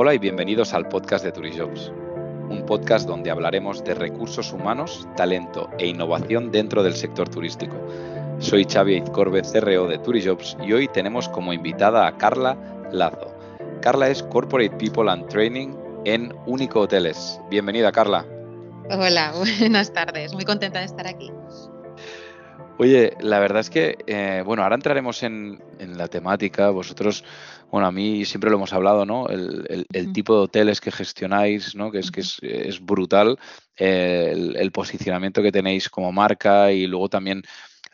Hola 0.00 0.14
y 0.14 0.18
bienvenidos 0.18 0.74
al 0.74 0.86
podcast 0.86 1.24
de 1.24 1.32
Turijobs, 1.32 1.90
un 2.48 2.64
podcast 2.66 3.08
donde 3.08 3.32
hablaremos 3.32 3.82
de 3.82 3.94
recursos 3.94 4.52
humanos, 4.52 5.08
talento 5.16 5.68
e 5.76 5.88
innovación 5.88 6.52
dentro 6.52 6.84
del 6.84 6.94
sector 6.94 7.28
turístico. 7.28 7.74
Soy 8.38 8.64
Xavi 8.64 8.94
Izcorbe, 8.94 9.42
CRO 9.42 9.88
de 9.88 9.98
Turijobs 9.98 10.56
y 10.64 10.72
hoy 10.72 10.86
tenemos 10.86 11.28
como 11.28 11.52
invitada 11.52 12.06
a 12.06 12.16
Carla 12.16 12.56
Lazo. 12.92 13.34
Carla 13.82 14.08
es 14.08 14.22
Corporate 14.22 14.76
People 14.76 15.10
and 15.10 15.26
Training 15.26 15.74
en 16.04 16.32
Único 16.46 16.82
Hoteles. 16.82 17.40
Bienvenida, 17.50 17.90
Carla. 17.90 18.24
Hola, 18.92 19.32
buenas 19.58 19.92
tardes. 19.92 20.32
Muy 20.32 20.44
contenta 20.44 20.78
de 20.78 20.84
estar 20.84 21.08
aquí. 21.08 21.32
Oye, 22.80 23.16
la 23.20 23.40
verdad 23.40 23.58
es 23.58 23.70
que, 23.70 23.98
eh, 24.06 24.40
bueno, 24.46 24.62
ahora 24.62 24.76
entraremos 24.76 25.24
en, 25.24 25.60
la 25.80 26.06
temática. 26.06 26.70
Vosotros, 26.70 27.24
bueno, 27.72 27.88
a 27.88 27.92
mí 27.92 28.24
siempre 28.24 28.50
lo 28.50 28.56
hemos 28.56 28.72
hablado, 28.72 29.04
¿no? 29.04 29.26
El, 29.28 30.12
tipo 30.12 30.34
de 30.34 30.42
hoteles 30.42 30.80
que 30.80 30.92
gestionáis, 30.92 31.74
¿no? 31.74 31.90
Que 31.90 31.98
es 31.98 32.12
que 32.12 32.20
es, 32.20 32.80
brutal. 32.80 33.36
el, 33.76 34.70
posicionamiento 34.72 35.42
que 35.42 35.50
tenéis 35.50 35.90
como 35.90 36.12
marca 36.12 36.70
y 36.70 36.86
luego 36.86 37.08
también 37.08 37.42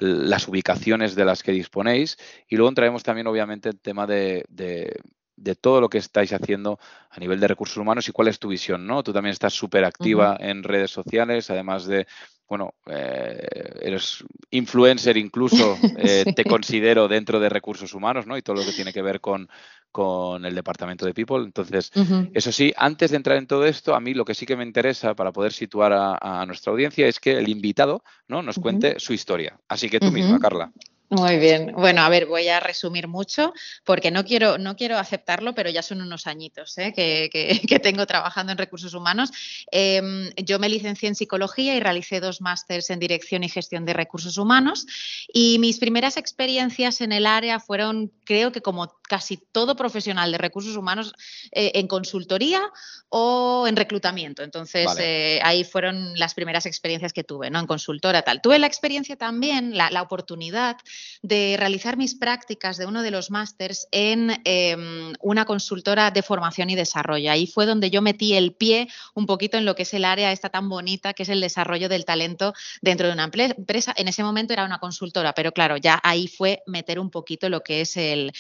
las 0.01 0.49
ubicaciones 0.49 1.15
de 1.15 1.25
las 1.25 1.43
que 1.43 1.53
disponéis. 1.53 2.19
Y 2.47 2.57
luego 2.57 2.69
entraremos 2.69 3.03
también, 3.03 3.27
obviamente, 3.27 3.71
el 3.71 3.81
tema 3.81 4.07
de, 4.07 4.45
de 4.51 5.55
todo 5.55 5.81
lo 5.81 5.89
que 5.89 5.99
estáis 5.99 6.35
haciendo 6.35 6.79
a 7.09 7.19
nivel 7.19 7.41
de 7.41 7.49
recursos 7.49 7.79
humanos 7.79 8.07
y 8.09 8.13
cuál 8.13 8.29
es 8.29 8.39
tu 8.39 8.49
visión, 8.49 8.87
¿no? 8.87 9.03
Tú 9.03 9.15
también 9.15 9.33
estás 9.33 9.55
súper 9.55 9.85
activa 9.87 10.37
en 10.39 10.63
redes 10.63 10.91
sociales, 10.91 11.49
además 11.49 11.87
de, 11.87 12.07
bueno, 12.49 12.75
eh, 12.87 13.47
eres 13.81 14.25
influencer 14.51 15.17
incluso, 15.17 15.77
eh, 15.99 16.25
te 16.35 16.45
considero 16.45 17.09
dentro 17.09 17.41
de 17.41 17.49
recursos 17.49 17.95
humanos, 17.95 18.27
¿no? 18.27 18.37
Y 18.37 18.43
todo 18.43 18.57
lo 18.57 18.65
que 18.65 18.73
tiene 18.73 18.93
que 18.93 19.03
ver 19.03 19.21
con, 19.21 19.49
con 19.91 20.45
el 20.45 20.55
departamento 20.55 21.07
de 21.07 21.15
People. 21.15 21.45
Entonces, 21.45 21.91
eso 22.33 22.53
sí, 22.53 22.73
antes 22.77 23.11
de 23.11 23.17
entrar 23.17 23.39
en 23.39 23.47
todo 23.47 23.65
esto, 23.65 23.95
a 23.95 24.01
mí 24.01 24.15
lo 24.15 24.25
que 24.25 24.35
sí 24.35 24.47
que 24.47 24.57
me 24.57 24.65
interesa 24.65 25.15
para 25.15 25.33
poder 25.33 25.53
situar 25.53 25.93
a, 25.95 26.45
nuestra 26.47 26.73
audiencia 26.73 27.07
es 27.07 27.21
que 27.21 27.39
el 27.39 27.49
invitado, 27.49 28.03
¿no? 28.29 28.43
Nos 28.43 28.59
cuente 28.59 28.99
su 28.99 29.13
historia. 29.13 29.59
Así 29.69 29.89
que 29.89 30.01
tú 30.01 30.11
misma, 30.11 30.39
Carla. 30.39 30.73
Muy 31.15 31.39
bien. 31.39 31.73
Bueno, 31.77 32.03
a 32.03 32.09
ver, 32.09 32.27
voy 32.27 32.49
a 32.49 32.59
resumir 32.59 33.07
mucho 33.07 33.53
porque 33.85 34.11
no 34.11 34.25
quiero, 34.25 34.59
no 34.59 34.75
quiero 34.75 34.99
aceptarlo, 34.99 35.55
pero 35.55 35.71
ya 35.71 35.81
son 35.81 36.01
unos 36.01 36.27
añitos 36.27 36.77
¿eh? 36.79 36.93
que, 36.93 37.79
tengo 37.83 38.05
trabajando 38.05 38.51
en 38.51 38.59
recursos 38.59 38.95
humanos. 38.95 39.31
Em, 39.71 40.31
yo 40.37 40.59
me 40.59 40.69
licencié 40.69 41.09
en 41.09 41.15
psicología 41.15 41.77
y 41.77 41.81
realicé 41.81 42.19
dos 42.19 42.41
másters 42.41 42.91
en 42.91 42.99
dirección 42.99 43.45
y 43.45 43.49
gestión 43.49 43.85
de 43.85 43.93
recursos 43.93 44.39
humanos 44.39 44.87
y 45.33 45.61
mis 45.61 45.79
primeras 45.79 46.17
experiencias 46.17 47.01
en 47.01 47.13
el 47.13 47.27
área 47.27 47.61
fueron, 47.61 48.11
creo 48.25 48.51
que 48.51 48.61
como 48.61 48.93
casi 49.09 49.37
todo 49.37 49.77
profesional 49.77 50.33
de 50.33 50.39
recursos 50.39 50.77
humanos, 50.77 51.15
eh, 51.53 51.73
en 51.75 51.87
consultoría 51.87 52.63
o 53.09 53.67
en 53.69 53.77
reclutamiento. 53.77 54.43
Entonces, 54.43 54.89
eh, 54.99 55.39
ahí 55.43 55.65
fueron 55.65 56.19
las 56.19 56.35
primeras 56.35 56.67
experiencias 56.67 57.13
que 57.13 57.25
tuve, 57.25 57.51
¿no? 57.51 57.61
En 57.61 57.67
consultora 57.67 58.23
tal. 58.23 58.41
Tuve 58.41 58.59
la 58.59 58.67
experiencia 58.67 59.17
también, 59.17 59.77
la, 59.77 59.91
la 59.91 60.03
oportunidad 60.03 60.77
de 61.23 61.57
realizar 61.59 61.97
mis 61.97 62.15
prácticas 62.15 62.77
de 62.77 62.87
uno 62.87 63.03
de 63.03 63.11
los 63.11 63.31
másters 63.31 63.87
en 63.91 64.41
em, 64.45 65.13
una 65.21 65.45
consultora 65.45 66.11
de 66.11 66.23
formación 66.23 66.71
y 66.71 66.75
desarrollo. 66.75 67.31
Ahí 67.31 67.47
fue 67.47 67.67
donde 67.67 67.91
yo 67.91 68.03
metí 68.03 68.35
el 68.35 68.55
pie 68.55 68.89
un 69.15 69.27
poquito 69.27 69.57
en 69.57 69.65
lo 69.65 69.75
que 69.75 69.83
es 69.83 69.95
el 69.95 70.05
área 70.05 70.33
esta 70.33 70.49
tan 70.49 70.69
bonita 70.69 71.15
que 71.15 71.23
es 71.23 71.29
el 71.29 71.41
desarrollo 71.41 71.89
del 71.89 72.05
talento 72.05 72.55
dentro 72.81 73.07
de 73.07 73.13
una 73.13 73.25
empresa. 73.25 73.95
En 73.97 74.09
ese 74.09 74.23
momento 74.23 74.53
era 74.53 74.65
una 74.65 74.79
consultora, 74.79 75.35
pero 75.35 75.53
claro, 75.53 75.77
ya 75.77 76.01
ahí 76.03 76.29
fue 76.29 76.63
meter 76.67 76.99
un 76.99 77.11
poquito 77.11 77.49
lo 77.49 77.63
que 77.63 77.83
es 77.83 77.97
el, 77.97 78.33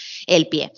pie. 0.55 0.72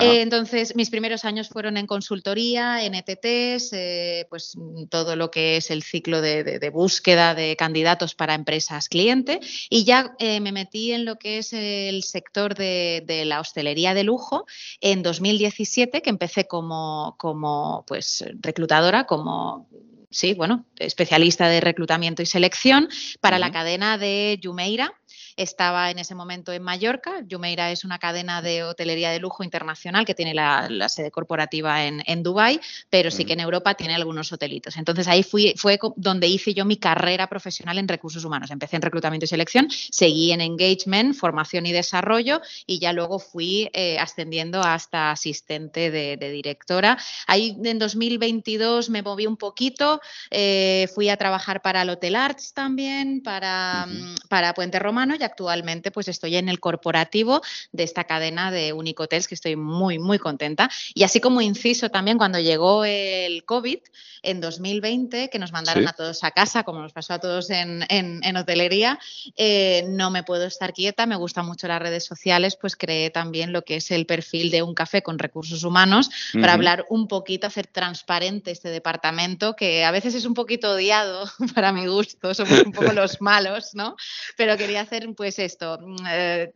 Eh, 0.00 0.22
entonces, 0.22 0.74
mis 0.74 0.90
primeros 0.90 1.24
años 1.24 1.48
fueron 1.48 1.76
en 1.76 1.86
consultoría, 1.86 2.84
en 2.84 2.94
ETTs, 2.94 3.72
eh, 3.72 4.26
pues 4.28 4.56
todo 4.88 5.14
lo 5.14 5.30
que 5.30 5.56
es 5.56 5.70
el 5.70 5.82
ciclo 5.82 6.20
de, 6.20 6.70
búsqueda 6.72 7.34
de 7.34 7.56
candidatos 7.56 8.14
para 8.14 8.34
empresas 8.34 8.88
cliente. 8.88 9.40
Y 9.68 9.84
ya 9.84 10.14
eh, 10.18 10.40
me 10.40 10.52
metí 10.52 10.92
en 10.92 11.04
lo 11.04 11.16
que 11.16 11.38
es 11.38 11.52
el 11.52 12.02
sector 12.02 12.54
de, 12.54 13.22
la 13.26 13.40
hostelería 13.40 13.94
de 13.94 14.04
lujo 14.04 14.46
en 14.80 15.02
2017, 15.02 16.02
que 16.02 16.10
empecé 16.10 16.46
como, 16.46 17.14
como 17.18 17.84
pues, 17.86 18.24
reclutadora, 18.40 19.04
como 19.04 19.68
sí, 20.10 20.34
bueno, 20.34 20.66
especialista 20.76 21.48
de 21.48 21.60
reclutamiento 21.60 22.22
y 22.22 22.26
selección 22.26 22.88
para 23.20 23.38
la 23.38 23.52
cadena 23.52 23.96
de 23.96 24.40
Jumeira, 24.42 24.92
estaba 25.36 25.90
en 25.90 25.98
ese 25.98 26.14
momento 26.14 26.52
en 26.52 26.62
Mallorca. 26.62 27.24
Jumeira 27.28 27.70
es 27.70 27.84
una 27.84 27.98
cadena 27.98 28.42
de 28.42 28.64
hotelería 28.64 29.10
de 29.10 29.18
lujo 29.18 29.44
internacional 29.44 30.04
que 30.04 30.14
tiene 30.14 30.34
la, 30.34 30.88
sede 30.88 31.10
corporativa 31.10 31.84
en, 31.84 32.02
en 32.06 32.22
Dubái, 32.22 32.60
pero 32.88 33.10
sí 33.10 33.24
que 33.24 33.34
en 33.34 33.40
Europa 33.40 33.74
tiene 33.74 33.94
algunos 33.94 34.32
hotelitos. 34.32 34.76
Entonces 34.76 35.06
ahí 35.08 35.22
fui, 35.22 35.54
fue 35.56 35.78
donde 35.96 36.26
hice 36.26 36.54
yo 36.54 36.64
mi 36.64 36.76
carrera 36.76 37.28
profesional 37.28 37.78
en 37.78 37.88
recursos 37.88 38.24
humanos. 38.24 38.50
Empecé 38.50 38.76
en 38.76 38.82
reclutamiento 38.82 39.24
y 39.24 39.28
selección, 39.28 39.68
seguí 39.70 40.32
en 40.32 40.40
engagement, 40.40 41.14
formación 41.14 41.66
y 41.66 41.72
desarrollo 41.72 42.40
y 42.66 42.78
ya 42.78 42.92
luego 42.92 43.18
fui 43.18 43.70
eh, 43.72 43.98
ascendiendo 43.98 44.60
hasta 44.60 45.10
asistente 45.12 45.90
de, 45.90 46.16
directora. 46.16 46.98
Ahí 47.26 47.56
en 47.64 47.78
2022 47.78 48.90
me 48.90 49.02
moví 49.02 49.26
un 49.26 49.36
poquito, 49.36 50.00
eh, 50.30 50.88
fui 50.94 51.08
a 51.08 51.16
trabajar 51.16 51.62
para 51.62 51.82
el 51.82 51.90
Hotel 51.90 52.16
Arts 52.16 52.52
también, 52.52 53.22
para, 53.22 53.86
mm, 53.86 54.28
para 54.28 54.54
Puente 54.54 54.78
Romano 54.78 55.14
y 55.20 55.24
actualmente 55.24 55.90
pues 55.90 56.08
estoy 56.08 56.36
en 56.36 56.48
el 56.48 56.60
corporativo 56.60 57.40
de 57.72 57.84
esta 57.84 58.04
cadena 58.04 58.50
de 58.50 58.72
Unicotels 58.72 59.28
que 59.28 59.34
estoy 59.34 59.56
muy, 59.56 59.98
muy 59.98 60.18
contenta. 60.18 60.70
Y 60.94 61.04
así 61.04 61.20
como 61.20 61.40
inciso 61.40 61.90
también 61.90 62.18
cuando 62.18 62.38
llegó 62.38 62.84
el 62.84 63.44
COVID 63.44 63.78
en 64.22 64.40
2020, 64.40 65.30
que 65.30 65.38
nos 65.38 65.52
mandaron 65.52 65.86
a 65.88 65.92
todos 65.92 66.24
a 66.24 66.30
casa, 66.30 66.62
como 66.62 66.80
nos 66.80 66.92
pasó 66.92 67.14
a 67.14 67.18
todos 67.18 67.50
en, 67.50 68.36
hotelería, 68.36 68.98
eh, 69.36 69.84
no 69.88 70.10
me 70.10 70.22
puedo 70.22 70.44
estar 70.46 70.72
quieta, 70.72 71.06
me 71.06 71.16
gustan 71.16 71.46
mucho 71.46 71.68
las 71.68 71.80
redes 71.80 72.04
sociales, 72.04 72.56
pues 72.60 72.76
creé 72.76 73.10
también 73.10 73.52
lo 73.52 73.62
que 73.62 73.76
es 73.76 73.90
el 73.90 74.06
perfil 74.06 74.50
de 74.50 74.62
un 74.62 74.74
café 74.74 75.02
con 75.02 75.18
recursos 75.18 75.64
humanos 75.64 76.10
para 76.34 76.52
hablar 76.52 76.86
un 76.88 77.08
poquito, 77.08 77.46
hacer 77.46 77.66
transparente 77.66 78.50
este 78.50 78.68
departamento 78.68 79.56
que 79.56 79.84
a 79.84 79.90
veces 79.90 80.14
es 80.14 80.24
un 80.24 80.34
poquito 80.34 80.72
odiado 80.72 81.24
para 81.54 81.72
mi 81.72 81.86
gusto, 81.86 82.34
somos 82.34 82.62
un 82.62 82.72
poco 82.72 82.92
los 82.92 83.20
malos, 83.20 83.74
¿no? 83.74 83.96
Pero 84.36 84.56
quería 84.56 84.82
hacer 84.82 85.06
pues 85.14 85.38
esto, 85.38 85.78
mm, 85.80 86.06
eh, 86.08 86.52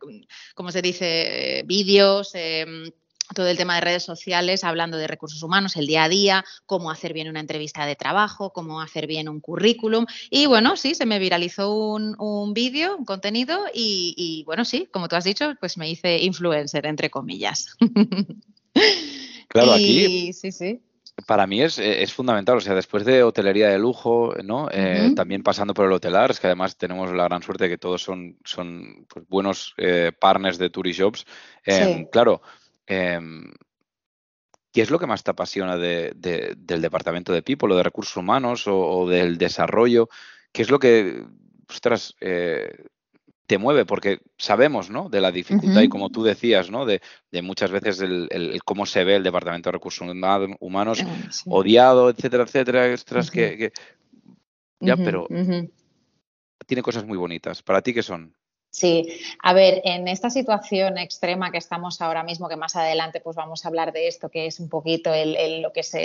como 0.53 0.71
se 0.71 0.81
dice, 0.81 1.63
vídeos. 1.65 2.31
Em, 2.33 2.89
todo 3.33 3.47
el 3.47 3.57
tema 3.57 3.75
de 3.75 3.81
redes 3.81 4.03
sociales, 4.03 4.63
hablando 4.63 4.97
de 4.97 5.07
recursos 5.07 5.41
humanos, 5.41 5.75
el 5.77 5.87
día 5.87 6.03
a 6.03 6.09
día, 6.09 6.45
cómo 6.67 6.91
hacer 6.91 7.11
bien 7.11 7.27
una 7.27 7.39
entrevista 7.39 7.85
de 7.87 7.95
trabajo, 7.95 8.53
cómo 8.53 8.81
hacer 8.81 9.07
bien 9.07 9.29
un 9.29 9.39
currículum. 9.39 10.05
Y 10.29 10.45
bueno, 10.45 10.77
sí, 10.77 10.93
se 10.93 11.07
me 11.07 11.17
viralizó 11.17 11.73
un, 11.73 12.53
vídeo, 12.53 12.95
un 12.95 13.05
contenido 13.05 13.65
y, 13.73 14.43
bueno, 14.45 14.63
sí, 14.63 14.87
como 14.91 15.07
tú 15.07 15.15
has 15.15 15.23
dicho, 15.23 15.53
pues 15.59 15.75
me 15.77 15.89
hice 15.89 16.19
influencer, 16.19 16.85
entre 16.85 17.09
comillas. 17.09 17.75
Claro, 19.47 19.73
aquí. 19.73 20.33
Sí, 20.33 20.51
sí 20.51 20.81
para 21.25 21.47
mí 21.47 21.61
es, 21.61 21.79
es, 21.79 22.13
fundamental. 22.13 22.57
O 22.57 22.61
sea, 22.61 22.75
después 22.75 23.05
de 23.05 23.23
hotelería 23.23 23.69
de 23.69 23.79
lujo, 23.79 24.33
¿no? 24.43 24.67
Eh, 24.71 25.13
también 25.15 25.43
pasando 25.43 25.73
por 25.73 25.85
el 25.85 25.93
hotelar, 25.93 26.31
es 26.31 26.39
que 26.39 26.47
además 26.47 26.77
tenemos 26.77 27.11
la 27.13 27.25
gran 27.25 27.41
suerte 27.41 27.65
de 27.65 27.69
que 27.71 27.77
todos 27.77 28.03
son, 28.03 28.37
son 28.43 29.05
pues, 29.07 29.25
buenos 29.27 29.73
eh, 29.77 30.11
partners 30.19 30.57
de 30.57 30.69
Turijobs. 30.69 31.25
Eh, 31.65 32.07
Claro, 32.11 32.41
em, 32.85 33.53
¿qué 34.73 34.81
es 34.81 34.91
lo 34.91 34.99
que 34.99 35.07
más 35.07 35.23
te 35.23 35.31
apasiona 35.31 35.77
de, 35.77 36.13
del 36.15 36.81
departamento 36.81 37.31
de 37.31 37.41
People 37.41 37.73
o 37.73 37.77
de 37.77 37.83
recursos 37.83 38.17
humanos 38.17 38.65
o, 38.67 39.07
del 39.07 39.37
desarrollo? 39.37 40.09
¿Qué 40.51 40.63
es 40.63 40.69
lo 40.69 40.79
que, 40.79 41.23
ostras, 41.69 42.15
eh, 42.19 42.85
te 43.47 43.57
mueve, 43.57 43.85
porque 43.85 44.19
sabemos, 44.37 44.89
¿no? 44.89 45.09
De 45.09 45.21
la 45.21 45.31
dificultad 45.31 45.81
y 45.81 45.89
como 45.89 46.09
tú 46.09 46.23
decías, 46.23 46.71
¿no? 46.71 46.85
De, 46.85 47.01
muchas 47.43 47.71
veces 47.71 48.01
el, 48.01 48.59
cómo 48.63 48.85
se 48.85 49.03
ve 49.03 49.15
el 49.15 49.23
Departamento 49.23 49.69
de 49.69 49.73
Recursos 49.73 50.07
Humanos 50.59 50.99
eh, 50.99 51.05
odiado, 51.45 52.09
etcétera, 52.09 52.43
etcétera, 52.43 52.91
extras 52.91 53.29
que, 53.29 53.71
Ya, 54.79 54.97
pero 54.97 55.27
tiene 56.65 56.81
cosas 56.81 57.05
muy 57.05 57.17
bonitas. 57.17 57.61
¿Para 57.61 57.81
ti 57.81 57.93
qué 57.93 58.03
son? 58.03 58.35
Sí, 58.77 59.07
a 59.41 59.53
ver, 59.53 59.81
en 59.85 60.09
esta 60.09 60.29
situación 60.29 60.97
extrema 60.97 61.49
que 61.49 61.57
estamos 61.57 62.01
ahora 62.01 62.23
mismo, 62.23 62.49
que 62.49 62.57
más 62.57 62.75
adelante 62.75 63.21
pues 63.21 63.37
vamos 63.37 63.63
a 63.63 63.69
hablar 63.69 63.93
de 63.93 64.09
esto, 64.09 64.27
que 64.27 64.47
es 64.47 64.59
un 64.59 64.67
poquito 64.67 65.11
lo 65.11 65.71
que 65.71 65.79
es 65.79 65.95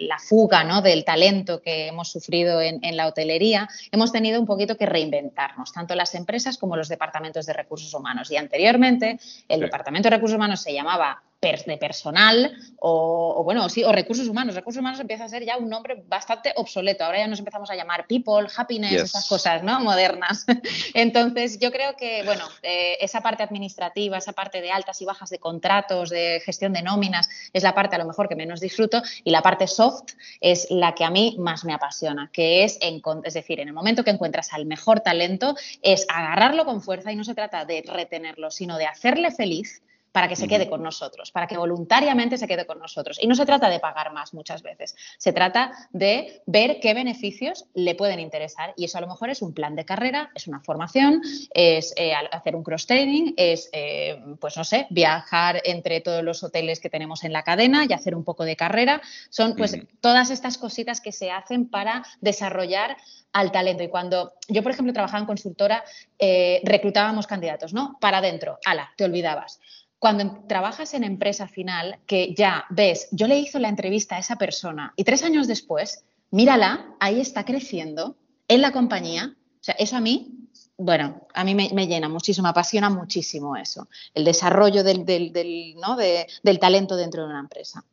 la 0.00 0.18
fuga 0.18 0.62
¿no? 0.62 0.82
del 0.82 1.06
talento 1.06 1.62
que 1.62 1.86
hemos 1.86 2.12
sufrido 2.12 2.60
en, 2.60 2.96
la 2.98 3.06
hotelería, 3.06 3.66
hemos 3.90 4.12
tenido 4.12 4.38
un 4.38 4.46
poquito 4.46 4.76
que 4.76 4.84
reinventarnos, 4.84 5.72
tanto 5.72 5.94
las 5.94 6.14
empresas 6.14 6.58
como 6.58 6.76
los 6.76 6.90
departamentos 6.90 7.46
de 7.46 7.54
recursos 7.54 7.94
humanos. 7.94 8.30
Y 8.30 8.36
anteriormente 8.36 9.18
el 9.48 9.60
departamento 9.60 10.10
de 10.10 10.16
recursos 10.16 10.36
humanos 10.36 10.60
se 10.60 10.74
llamaba 10.74 11.22
de 11.40 11.76
personal 11.78 12.52
o, 12.80 13.42
bueno, 13.44 13.68
sí, 13.68 13.84
o 13.84 13.92
recursos 13.92 14.26
humanos. 14.26 14.56
Recursos 14.56 14.80
humanos 14.80 14.98
empieza 14.98 15.24
a 15.24 15.28
ser 15.28 15.44
ya 15.44 15.56
un 15.56 15.68
nombre 15.68 16.02
bastante 16.08 16.52
obsoleto. 16.56 17.04
Ahora 17.04 17.18
ya 17.18 17.28
nos 17.28 17.38
empezamos 17.38 17.70
a 17.70 17.76
llamar 17.76 18.08
people, 18.08 18.48
happiness, 18.56 19.02
esas 19.02 19.28
cosas, 19.28 19.62
¿no? 19.62 19.78
Modernas. 19.78 20.44
Entonces, 20.94 21.60
yo 21.60 21.70
creo 21.70 21.94
que, 21.96 22.24
bueno, 22.24 22.44
eh, 22.62 22.98
esa 23.00 23.20
parte 23.20 23.44
administrativa, 23.44 24.18
esa 24.18 24.32
parte 24.32 24.60
de 24.60 24.72
altas 24.72 25.00
y 25.00 25.04
bajas 25.04 25.30
de 25.30 25.38
contratos, 25.38 26.10
de 26.10 26.42
gestión 26.44 26.72
de 26.72 26.82
nóminas, 26.82 27.28
es 27.52 27.62
la 27.62 27.72
parte 27.72 27.94
a 27.94 28.00
lo 28.00 28.06
mejor 28.06 28.28
que 28.28 28.34
menos 28.34 28.60
disfruto 28.60 29.00
y 29.22 29.30
la 29.30 29.40
parte 29.40 29.68
soft 29.68 30.14
es 30.40 30.66
la 30.70 30.96
que 30.96 31.04
a 31.04 31.10
mí 31.10 31.36
más 31.38 31.64
me 31.64 31.72
apasiona, 31.72 32.30
que 32.32 32.64
es, 32.64 32.80
es 33.24 33.34
decir, 33.34 33.60
en 33.60 33.68
el 33.68 33.74
momento 33.74 34.02
que 34.02 34.10
encuentras 34.10 34.52
al 34.52 34.66
mejor 34.66 35.00
talento, 35.00 35.54
es 35.82 36.04
agarrarlo 36.08 36.64
con 36.64 36.82
fuerza 36.82 37.12
y 37.12 37.16
no 37.16 37.22
se 37.22 37.34
trata 37.34 37.64
de 37.64 37.84
retenerlo, 37.86 38.50
sino 38.50 38.76
de 38.76 38.86
hacerle 38.86 39.30
feliz 39.30 39.82
para 40.18 40.26
que 40.26 40.34
se 40.34 40.48
quede 40.48 40.68
con 40.68 40.82
nosotros, 40.82 41.30
para 41.30 41.46
que 41.46 41.56
voluntariamente 41.56 42.38
se 42.38 42.48
quede 42.48 42.66
con 42.66 42.80
nosotros. 42.80 43.20
Y 43.22 43.28
no 43.28 43.36
se 43.36 43.46
trata 43.46 43.70
de 43.70 43.78
pagar 43.78 44.12
más 44.12 44.34
muchas 44.34 44.64
veces, 44.64 44.96
se 45.16 45.32
trata 45.32 45.70
de 45.92 46.42
ver 46.44 46.80
qué 46.80 46.92
beneficios 46.92 47.66
le 47.72 47.94
pueden 47.94 48.18
interesar. 48.18 48.74
Y 48.76 48.86
eso 48.86 48.98
a 48.98 49.00
lo 49.00 49.06
mejor 49.06 49.30
es 49.30 49.42
un 49.42 49.54
plan 49.54 49.76
de 49.76 49.84
carrera, 49.84 50.32
es 50.34 50.48
una 50.48 50.58
formación, 50.58 51.22
es 51.54 51.94
eh, 51.96 52.14
hacer 52.32 52.56
un 52.56 52.64
cross-training, 52.64 53.34
es, 53.36 53.70
eh, 53.72 54.20
pues 54.40 54.56
no 54.56 54.64
sé, 54.64 54.88
viajar 54.90 55.62
entre 55.64 56.00
todos 56.00 56.24
los 56.24 56.42
hoteles 56.42 56.80
que 56.80 56.90
tenemos 56.90 57.22
en 57.22 57.32
la 57.32 57.44
cadena 57.44 57.86
y 57.88 57.92
hacer 57.92 58.16
un 58.16 58.24
poco 58.24 58.44
de 58.44 58.56
carrera. 58.56 59.00
Son 59.30 59.54
pues 59.54 59.76
todas 60.00 60.30
estas 60.30 60.58
cositas 60.58 61.00
que 61.00 61.12
se 61.12 61.30
hacen 61.30 61.68
para 61.68 62.02
desarrollar 62.20 62.96
al 63.32 63.52
talento. 63.52 63.84
Y 63.84 63.88
cuando 63.88 64.32
yo, 64.48 64.64
por 64.64 64.72
ejemplo, 64.72 64.92
trabajaba 64.92 65.20
en 65.20 65.26
consultora, 65.26 65.84
eh, 66.18 66.60
reclutábamos 66.64 67.28
candidatos, 67.28 67.72
¿no? 67.72 67.96
Para 68.00 68.18
adentro, 68.18 68.58
ala, 68.64 68.90
te 68.96 69.04
olvidabas 69.04 69.60
cuando 69.98 70.44
trabajas 70.46 70.94
en 70.94 71.04
empresa 71.04 71.48
final, 71.48 71.98
que 72.06 72.34
ya 72.34 72.66
ves, 72.70 73.08
yo 73.10 73.26
le 73.26 73.38
hizo 73.38 73.58
la 73.58 73.68
entrevista 73.68 74.16
a 74.16 74.20
esa 74.20 74.36
persona 74.36 74.92
y 74.96 75.04
tres 75.04 75.22
años 75.22 75.48
después, 75.48 76.04
mírala, 76.30 76.94
ahí 77.00 77.20
está 77.20 77.44
creciendo 77.44 78.16
en 78.46 78.62
la 78.62 78.72
compañía. 78.72 79.34
O 79.60 79.64
sea, 79.64 79.74
eso 79.78 79.96
a 79.96 80.00
mí, 80.00 80.48
bueno, 80.76 81.26
a 81.34 81.44
mí 81.44 81.54
me, 81.54 81.86
llena 81.86 82.08
muchísimo, 82.08 82.44
me 82.44 82.50
apasiona 82.50 82.90
muchísimo 82.90 83.56
eso, 83.56 83.88
el 84.14 84.24
desarrollo 84.24 84.84
del, 84.84 85.04
del 85.04 86.58
talento 86.60 86.96
dentro 86.96 87.22
de 87.22 87.28
una 87.28 87.40
empresa. 87.40 87.84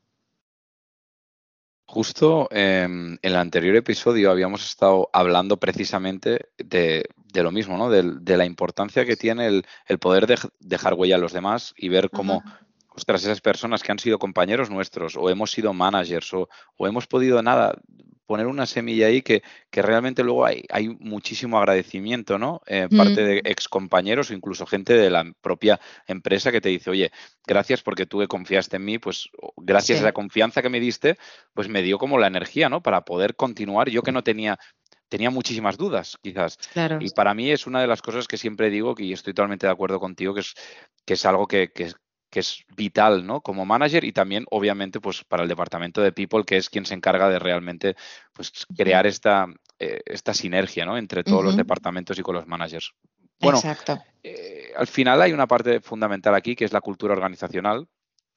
Justo 1.88 2.48
em, 2.52 3.13
en 3.13 3.19
el 3.22 3.36
anterior 3.36 3.75
episodio 3.75 4.31
habíamos 4.31 4.66
estado 4.66 5.10
hablando 5.13 5.57
precisamente 5.57 6.50
de, 6.57 7.07
lo 7.44 7.52
mismo, 7.52 7.78
¿no? 7.78 7.90
De, 7.90 8.38
la 8.38 8.46
importancia 8.46 9.06
que 9.06 9.16
tiene 9.16 9.48
el, 9.48 10.00
poder 10.00 10.28
dejar 10.60 10.94
huella 10.94 11.16
a 11.16 11.20
los 11.20 11.34
demás 11.34 11.74
y 11.78 11.90
ver 11.90 12.10
cómo, 12.10 12.44
ostras, 12.90 13.24
esas 13.24 13.42
personas 13.42 13.84
que 13.84 13.92
han 13.92 14.00
sido 14.00 14.20
compañeros 14.20 14.70
nuestros 14.70 15.16
o 15.16 15.30
hemos 15.30 15.52
sido 15.52 15.74
managers 15.74 16.34
o, 16.34 16.50
o 16.78 16.88
hemos 16.88 17.08
podido 17.08 17.42
nada 17.42 17.76
poner 18.26 18.48
una 18.48 18.66
semilla 18.66 19.08
ahí 19.08 19.22
que, 19.22 19.44
que 19.70 19.82
realmente 19.82 20.24
luego 20.24 20.46
hay, 20.46 20.64
hay, 20.70 20.90
muchísimo 21.00 21.58
agradecimiento, 21.58 22.38
¿no? 22.38 22.62
Eh, 22.66 22.88
parte 22.96 23.24
de 23.24 23.42
ex 23.46 23.68
compañeros 23.68 24.30
o 24.30 24.34
incluso 24.34 24.66
gente 24.66 24.94
de 24.94 25.10
la 25.10 25.31
propia 25.42 25.80
empresa 26.08 26.52
que 26.52 26.62
te 26.62 26.70
dice, 26.70 26.90
oye, 26.90 27.12
gracias 27.46 27.81
porque 27.81 28.06
tú 28.06 28.26
confiaste 28.28 28.78
en 28.78 28.86
mí, 28.86 28.98
pues 28.98 29.30
gracias 29.58 30.02
a 30.02 30.06
la 30.06 30.14
confianza 30.14 30.62
que 30.62 30.70
me 30.70 30.80
diste, 30.80 31.18
pues 31.54 31.70
me 31.70 31.81
dio 31.81 31.98
como 31.98 32.18
la 32.18 32.28
energía, 32.28 32.70
¿no? 32.70 32.81
Para 32.81 33.02
poder 33.02 33.36
continuar. 33.36 33.90
Yo 33.90 34.02
que 34.02 34.12
no 34.12 34.24
tenía 34.24 34.58
tenía 35.10 35.30
muchísimas 35.30 35.78
dudas, 35.78 36.18
quizás. 36.22 36.57
Y 37.00 37.10
para 37.12 37.34
mí 37.34 37.52
es 37.52 37.68
una 37.68 37.81
de 37.81 37.88
las 37.88 38.02
cosas 38.02 38.28
que 38.28 38.38
siempre 38.38 38.69
digo, 38.69 38.96
y 38.98 39.13
estoy 39.13 39.34
totalmente 39.34 39.68
de 39.68 39.74
acuerdo 39.74 40.00
contigo, 40.00 40.34
que 40.34 40.42
es, 40.42 40.54
que 41.06 41.13
es 41.13 41.25
algo 41.25 41.48
que, 41.48 41.72
que, 41.72 41.92
que 42.30 42.40
es 42.40 42.66
vital, 42.75 43.25
¿no? 43.25 43.42
Como 43.42 43.66
manager 43.66 44.04
y 44.04 44.12
también, 44.12 44.46
obviamente, 44.52 45.00
pues 45.00 45.24
para 45.24 45.44
el 45.44 45.50
departamento 45.50 46.02
de 46.02 46.12
People, 46.12 46.44
que 46.46 46.57
es 46.57 46.69
quien 46.69 46.86
se 46.86 46.94
encarga 46.94 47.30
de 47.30 47.40
realmente 47.40 47.96
pues, 48.34 48.52
crear 48.75 49.07
esta, 49.07 49.48
eh, 49.80 50.02
esta 50.06 50.34
sinergia, 50.34 50.86
¿no? 50.86 50.98
Entre 50.98 51.24
todos 51.24 51.44
los 51.44 51.56
departamentos 51.56 52.18
y 52.19 52.22
con 52.22 52.36
los 52.36 52.48
managers. 52.48 52.94
Bueno, 53.40 53.57
Exacto. 53.57 54.00
Eh, 54.24 54.72
al 54.75 54.88
final 54.88 55.22
hay 55.22 55.34
una 55.34 55.48
parte 55.48 55.81
fundamental 55.81 56.34
aquí 56.36 56.56
que 56.56 56.66
es 56.66 56.74
la 56.74 56.81
cultura 56.81 57.13
organizacional, 57.13 57.88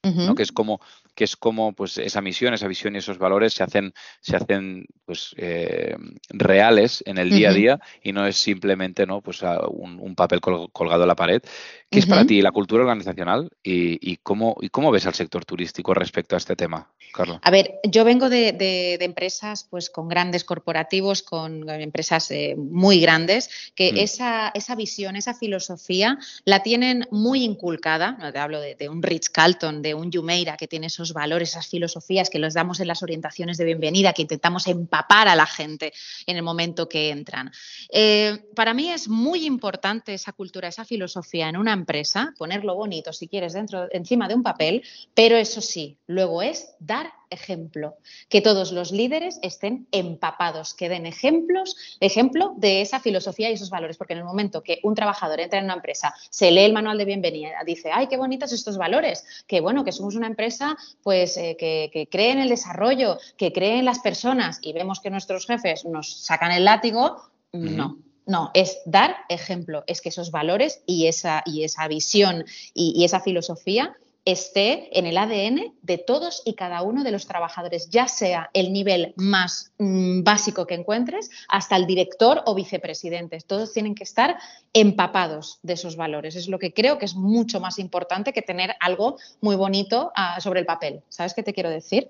que 0.01 0.43
es 0.43 0.51
como 0.51 0.79
que 1.19 1.25
es 1.25 1.35
como 1.35 1.73
pues 1.73 1.97
esa 1.97 2.21
misión, 2.21 2.53
esa 2.53 2.67
visión 2.67 2.95
y 2.95 2.99
esos 2.99 3.17
valores 3.17 3.53
se 3.53 3.63
hacen 3.63 3.93
se 4.21 4.37
hacen 4.37 4.85
pues 5.05 5.35
eh, 5.35 5.97
reales 6.29 7.03
en 7.05 7.17
el 7.17 7.29
día 7.29 7.49
a 7.49 7.53
día 7.53 7.79
y 8.01 8.13
no 8.13 8.25
es 8.25 8.37
simplemente 8.37 9.05
no 9.05 9.19
pues 9.21 9.41
un, 9.41 10.15
papel 10.15 10.39
colgado 10.39 11.03
a 11.03 11.07
la 11.07 11.15
pared. 11.15 11.41
¿Qué 11.89 11.99
es 11.99 12.05
para 12.05 12.25
ti 12.25 12.41
la 12.41 12.51
cultura 12.51 12.83
organizacional 12.83 13.49
y, 13.63 14.17
cómo 14.17 14.55
y 14.61 14.69
cómo 14.69 14.91
ves 14.91 15.07
al 15.07 15.15
sector 15.15 15.43
turístico 15.43 15.93
respecto 15.93 16.35
a 16.35 16.37
este 16.37 16.55
tema, 16.55 16.89
Carlos? 17.13 17.39
A 17.41 17.51
ver, 17.51 17.79
yo 17.83 18.05
vengo 18.05 18.29
de, 18.29 18.97
empresas 19.01 19.67
pues 19.69 19.89
con 19.89 20.07
grandes 20.07 20.43
corporativos, 20.43 21.21
con 21.23 21.69
empresas 21.69 22.31
eh, 22.31 22.55
muy 22.57 23.01
grandes 23.01 23.71
que 23.75 23.91
mm. 23.91 23.97
esa 23.97 24.51
esa 24.53 24.75
visión, 24.75 25.15
esa 25.15 25.33
filosofía 25.33 26.17
la 26.45 26.63
tienen 26.63 27.07
muy 27.11 27.43
inculcada. 27.43 28.17
No 28.19 28.31
te 28.31 28.39
hablo 28.39 28.61
de, 28.61 28.75
de 28.75 28.87
un 28.87 29.01
Rich 29.01 29.29
Carlton, 29.31 29.81
de 29.81 29.88
un 29.93 30.11
Yumeira 30.11 30.57
que 30.57 30.67
tiene 30.67 30.87
esos 30.87 31.13
valores, 31.13 31.49
esas 31.49 31.67
filosofías 31.67 32.29
que 32.29 32.39
los 32.39 32.53
damos 32.53 32.79
en 32.79 32.87
las 32.87 33.03
orientaciones 33.03 33.57
de 33.57 33.65
bienvenida, 33.65 34.13
que 34.13 34.23
intentamos 34.23 34.67
empapar 34.67 35.27
a 35.27 35.35
la 35.35 35.45
gente 35.45 35.93
en 36.25 36.37
el 36.37 36.43
momento 36.43 36.87
que 36.87 37.09
entran. 37.09 37.51
Eh, 37.89 38.45
para 38.55 38.73
mí 38.73 38.89
es 38.89 39.07
muy 39.07 39.45
importante 39.45 40.13
esa 40.13 40.33
cultura, 40.33 40.67
esa 40.67 40.85
filosofía 40.85 41.49
en 41.49 41.57
una 41.57 41.73
empresa, 41.73 42.33
ponerlo 42.37 42.75
bonito 42.75 43.13
si 43.13 43.27
quieres 43.27 43.53
dentro, 43.53 43.87
encima 43.91 44.27
de 44.27 44.35
un 44.35 44.43
papel, 44.43 44.83
pero 45.13 45.37
eso 45.37 45.61
sí, 45.61 45.97
luego 46.07 46.41
es 46.41 46.75
dar 46.79 47.11
ejemplo, 47.29 47.97
que 48.27 48.41
todos 48.41 48.71
los 48.71 48.91
líderes 48.91 49.39
estén 49.41 49.87
empapados, 49.91 50.73
que 50.73 50.89
den 50.89 51.05
ejemplos, 51.05 51.75
ejemplo 51.99 52.53
de 52.57 52.81
esa 52.81 52.99
filosofía 52.99 53.49
y 53.49 53.53
esos 53.53 53.69
valores, 53.69 53.97
porque 53.97 54.13
en 54.13 54.19
el 54.19 54.25
momento 54.25 54.63
que 54.63 54.79
un 54.83 54.95
trabajador 54.95 55.39
entra 55.39 55.59
en 55.59 55.65
una 55.65 55.75
empresa, 55.75 56.13
se 56.29 56.51
lee 56.51 56.61
el 56.61 56.73
manual 56.73 56.97
de 56.97 57.05
bienvenida, 57.05 57.63
dice, 57.65 57.91
ay, 57.93 58.07
qué 58.07 58.17
bonitos 58.17 58.51
estos 58.51 58.77
valores, 58.77 59.23
que 59.47 59.61
bueno, 59.61 59.83
que 59.83 59.91
somos 59.91 60.15
una 60.15 60.27
empresa 60.27 60.77
pues 61.03 61.37
eh, 61.37 61.55
que, 61.57 62.07
cree 62.11 62.31
en 62.31 62.39
el 62.39 62.49
desarrollo, 62.49 63.17
que 63.37 63.53
cree 63.53 63.79
en 63.79 63.85
las 63.85 63.99
personas 63.99 64.59
y 64.61 64.73
vemos 64.73 64.99
que 64.99 65.09
nuestros 65.09 65.45
jefes 65.45 65.85
nos 65.85 66.23
sacan 66.23 66.51
el 66.51 66.65
látigo, 66.65 67.21
no. 67.51 67.97
No, 68.25 68.51
es 68.53 68.77
dar 68.85 69.15
ejemplo, 69.27 69.83
es 69.87 70.01
que 70.01 70.09
esos 70.09 70.29
valores 70.29 70.83
y 70.85 71.07
esa, 71.07 71.41
y 71.47 71.63
esa 71.63 71.87
visión 71.87 72.45
y 72.75 73.03
esa 73.03 73.21
filosofía 73.21 73.97
esté 74.25 74.97
en 74.97 75.05
el 75.05 75.17
ADN 75.17 75.73
de 75.81 75.97
todos 75.97 76.41
y 76.45 76.53
cada 76.53 76.81
uno 76.81 77.03
de 77.03 77.11
los 77.11 77.27
trabajadores, 77.27 77.89
ya 77.89 78.07
sea 78.07 78.49
el 78.53 78.73
nivel 78.73 79.13
más 79.15 79.71
mm, 79.77 80.23
básico 80.23 80.67
que 80.67 80.75
encuentres 80.75 81.29
hasta 81.47 81.75
el 81.75 81.87
director 81.87 82.41
o 82.45 82.55
vicepresidentes. 82.55 83.45
Todos 83.45 83.73
tienen 83.73 83.95
que 83.95 84.03
estar 84.03 84.37
empapados 84.73 85.59
de 85.63 85.73
esos 85.73 85.95
valores. 85.95 86.35
Es 86.35 86.47
lo 86.47 86.59
que 86.59 86.73
creo 86.73 86.97
que 86.97 87.05
es 87.05 87.15
mucho 87.15 87.59
más 87.59 87.79
importante 87.79 88.33
que 88.33 88.41
tener 88.41 88.75
algo 88.79 89.17
muy 89.41 89.55
bonito 89.55 90.11
ah, 90.15 90.39
sobre 90.41 90.59
el 90.59 90.65
papel. 90.65 91.01
¿Sabes 91.09 91.33
qué 91.33 91.43
te 91.43 91.53
quiero 91.53 91.69
decir? 91.69 92.09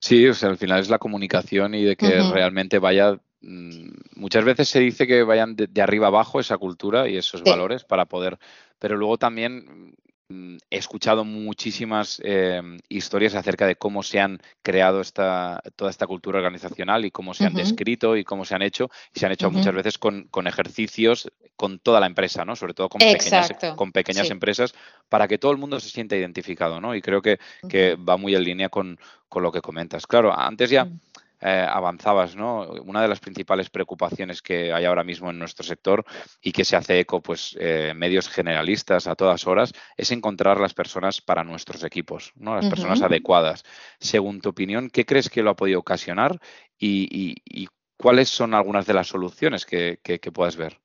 Sí, 0.00 0.26
o 0.26 0.34
sea, 0.34 0.48
al 0.48 0.58
final 0.58 0.80
es 0.80 0.90
la 0.90 0.98
comunicación 0.98 1.74
y 1.74 1.84
de 1.84 1.96
que 1.96 2.22
realmente 2.32 2.80
vaya 2.80 3.20
mm, 3.40 3.90
muchas 4.16 4.44
veces 4.44 4.68
se 4.68 4.80
dice 4.80 5.06
que 5.06 5.22
vayan 5.22 5.54
de, 5.54 5.80
arriba 5.80 6.08
abajo 6.08 6.40
esa 6.40 6.58
cultura 6.58 7.08
y 7.08 7.16
esos 7.16 7.44
valores 7.44 7.84
para 7.84 8.06
poder, 8.06 8.38
pero 8.80 8.96
luego 8.96 9.16
también 9.16 9.94
he 10.70 10.76
escuchado 10.76 11.24
muchísimas 11.24 12.20
em, 12.24 12.78
historias 12.88 13.34
acerca 13.34 13.66
de 13.66 13.76
cómo 13.76 14.02
se 14.02 14.20
han 14.20 14.40
creado 14.62 15.00
esta, 15.00 15.62
toda 15.76 15.90
esta 15.90 16.06
cultura 16.06 16.38
organizacional 16.38 17.04
y 17.04 17.10
cómo 17.10 17.34
se 17.34 17.46
han 17.46 17.54
descrito 17.54 18.16
y 18.16 18.24
cómo 18.24 18.44
se 18.44 18.54
han 18.54 18.62
hecho. 18.62 18.90
Y 19.14 19.20
se 19.20 19.26
han 19.26 19.32
hecho 19.32 19.50
muchas 19.50 19.74
veces 19.74 19.98
con, 19.98 20.28
ejercicios 20.46 21.30
con 21.56 21.78
toda 21.78 22.00
la 22.00 22.06
empresa, 22.06 22.44
¿no? 22.44 22.56
Sobre 22.56 22.74
todo 22.74 22.88
con 22.88 22.98
pequeñas, 22.98 23.52
con 23.76 23.92
pequeñas 23.92 24.30
empresas, 24.30 24.74
para 25.08 25.28
que 25.28 25.38
todo 25.38 25.52
el 25.52 25.58
mundo 25.58 25.78
se 25.80 25.90
sienta 25.90 26.16
identificado, 26.16 26.80
¿no? 26.80 26.94
Y 26.94 27.02
creo 27.02 27.22
que, 27.22 27.38
que 27.68 27.96
va 27.96 28.16
muy 28.16 28.34
en 28.34 28.44
línea 28.44 28.68
con, 28.68 28.98
con, 29.28 29.42
lo 29.42 29.52
que 29.52 29.60
comentas. 29.60 30.06
Claro, 30.06 30.36
antes 30.36 30.70
ya. 30.70 30.88
Eh, 31.44 31.66
avanzabas, 31.68 32.36
¿no? 32.36 32.68
Una 32.84 33.02
de 33.02 33.08
las 33.08 33.18
principales 33.18 33.68
preocupaciones 33.68 34.40
que 34.42 34.72
hay 34.72 34.84
ahora 34.84 35.02
mismo 35.02 35.28
en 35.28 35.40
nuestro 35.40 35.64
sector 35.64 36.04
y 36.40 36.52
que 36.52 36.64
se 36.64 36.76
hace 36.76 37.00
eco, 37.00 37.20
pues, 37.20 37.56
eh, 37.58 37.94
medios 37.96 38.28
generalistas 38.28 39.08
a 39.08 39.16
todas 39.16 39.44
horas, 39.48 39.72
es 39.96 40.12
encontrar 40.12 40.60
las 40.60 40.72
personas 40.72 41.20
para 41.20 41.42
nuestros 41.42 41.82
equipos, 41.82 42.32
¿no? 42.36 42.54
Las 42.54 42.66
personas 42.66 43.02
adecuadas. 43.02 43.64
Según 43.98 44.40
tu 44.40 44.50
opinión, 44.50 44.88
¿qué 44.88 45.04
crees 45.04 45.28
que 45.28 45.42
lo 45.42 45.50
ha 45.50 45.56
podido 45.56 45.80
ocasionar 45.80 46.38
y, 46.78 47.34
cuáles 47.96 48.28
son 48.28 48.54
algunas 48.54 48.86
de 48.86 48.94
las 48.94 49.08
soluciones 49.08 49.66
que, 49.66 49.98
que 50.02 50.32
puedas 50.32 50.56
ver? 50.56 50.78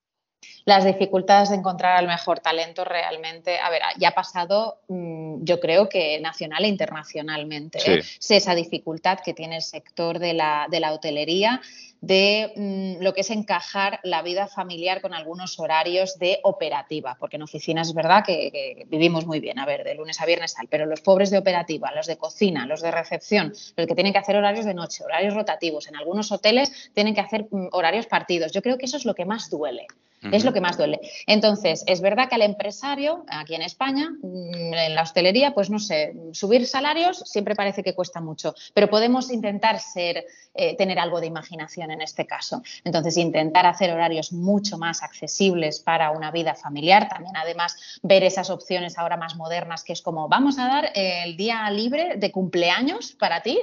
Las 0.67 0.83
dificultades 0.83 1.49
de 1.49 1.55
encontrar 1.55 1.95
al 1.95 2.07
mejor 2.07 2.41
talento 2.41 2.83
realmente, 2.83 3.57
a 3.57 3.69
ver, 3.69 3.81
ya 3.97 4.09
ha 4.09 4.11
pasado, 4.11 4.81
mm, 4.89 5.45
yo 5.45 5.61
creo 5.61 5.87
que 5.87 6.19
nacional 6.19 6.65
e 6.65 6.67
internacionalmente, 6.67 7.79
¿eh? 7.85 8.03
sé 8.19 8.35
esa 8.35 8.53
dificultad 8.53 9.19
que 9.23 9.33
tiene 9.33 9.55
el 9.55 9.61
sector 9.61 10.19
de 10.19 10.33
la, 10.33 10.67
de 10.69 10.81
la 10.81 10.91
hotelería 10.91 11.61
de 12.01 12.51
mm, 12.57 13.01
lo 13.01 13.13
que 13.13 13.21
es 13.21 13.29
encajar 13.29 14.01
la 14.03 14.21
vida 14.23 14.47
familiar 14.47 14.99
con 14.99 15.13
algunos 15.13 15.57
horarios 15.57 16.19
de 16.19 16.41
operativa, 16.43 17.15
porque 17.17 17.37
en 17.37 17.43
oficinas 17.43 17.87
es 17.87 17.93
verdad 17.93 18.25
que, 18.25 18.85
vivimos 18.87 19.25
muy 19.25 19.39
bien, 19.39 19.59
a 19.59 19.65
ver, 19.65 19.85
de 19.85 19.95
lunes 19.95 20.19
a 20.19 20.25
viernes 20.25 20.53
tal, 20.53 20.67
pero 20.67 20.85
los 20.85 20.99
pobres 20.99 21.29
de 21.31 21.37
operativa, 21.37 21.93
los 21.95 22.07
de 22.07 22.17
cocina, 22.17 22.65
los 22.65 22.81
de 22.81 22.91
recepción, 22.91 23.53
los 23.77 23.87
que 23.87 23.95
tienen 23.95 24.11
que 24.11 24.19
hacer 24.19 24.35
horarios 24.35 24.65
de 24.65 24.73
noche, 24.73 25.05
horarios 25.05 25.33
rotativos, 25.33 25.87
en 25.87 25.95
algunos 25.95 26.29
hoteles 26.29 26.91
tienen 26.93 27.15
que 27.15 27.21
hacer 27.21 27.47
mm, 27.49 27.69
horarios 27.71 28.05
partidos. 28.05 28.51
Yo 28.51 28.61
creo 28.61 28.77
que 28.77 28.85
eso 28.85 28.97
es 28.97 29.05
lo 29.05 29.15
que 29.15 29.23
más 29.23 29.49
duele. 29.49 29.87
Es 30.21 30.43
lo 30.43 30.51
que 30.51 30.61
más 30.61 30.77
duele. 30.77 30.99
Entonces, 31.27 31.83
es 31.85 32.01
verdad 32.01 32.27
que 32.27 32.35
al 32.35 32.41
empresario, 32.41 33.23
aquí 33.29 33.53
en 33.53 33.61
España, 33.61 34.09
mm, 34.21 34.73
en 34.73 34.95
la 34.95 35.03
hostelería, 35.03 35.53
pues 35.53 35.69
no 35.69 35.77
sé, 35.79 36.15
subir 36.33 36.65
salarios 36.65 37.19
siempre 37.25 37.55
parece 37.55 37.83
que 37.83 37.93
cuesta 37.93 38.19
mucho, 38.19 38.55
pero 38.73 38.89
podemos 38.89 39.31
intentar 39.31 39.79
ser, 39.79 40.25
eh, 40.55 40.75
tener 40.75 40.97
algo 40.97 41.19
de 41.21 41.27
imaginación 41.27 41.91
en 41.91 42.01
este 42.01 42.25
caso. 42.25 42.63
Entonces, 42.83 43.15
intentar 43.17 43.67
hacer 43.67 43.91
horarios 43.91 44.33
mucho 44.33 44.77
más 44.77 45.03
accesibles 45.03 45.79
para 45.79 46.11
una 46.11 46.31
vida 46.31 46.55
familiar, 46.55 47.07
también 47.09 47.37
además 47.37 47.99
ver 48.01 48.23
esas 48.23 48.49
opciones 48.49 48.97
ahora 48.97 49.17
más 49.17 49.35
modernas, 49.35 49.83
que 49.83 49.93
es 49.93 50.01
como, 50.01 50.27
vamos 50.27 50.57
a 50.57 50.67
dar 50.67 50.91
el 50.95 51.37
día 51.37 51.69
libre 51.69 52.15
de 52.17 52.31
cumpleaños 52.31 53.11
para 53.11 53.41
ti, 53.41 53.59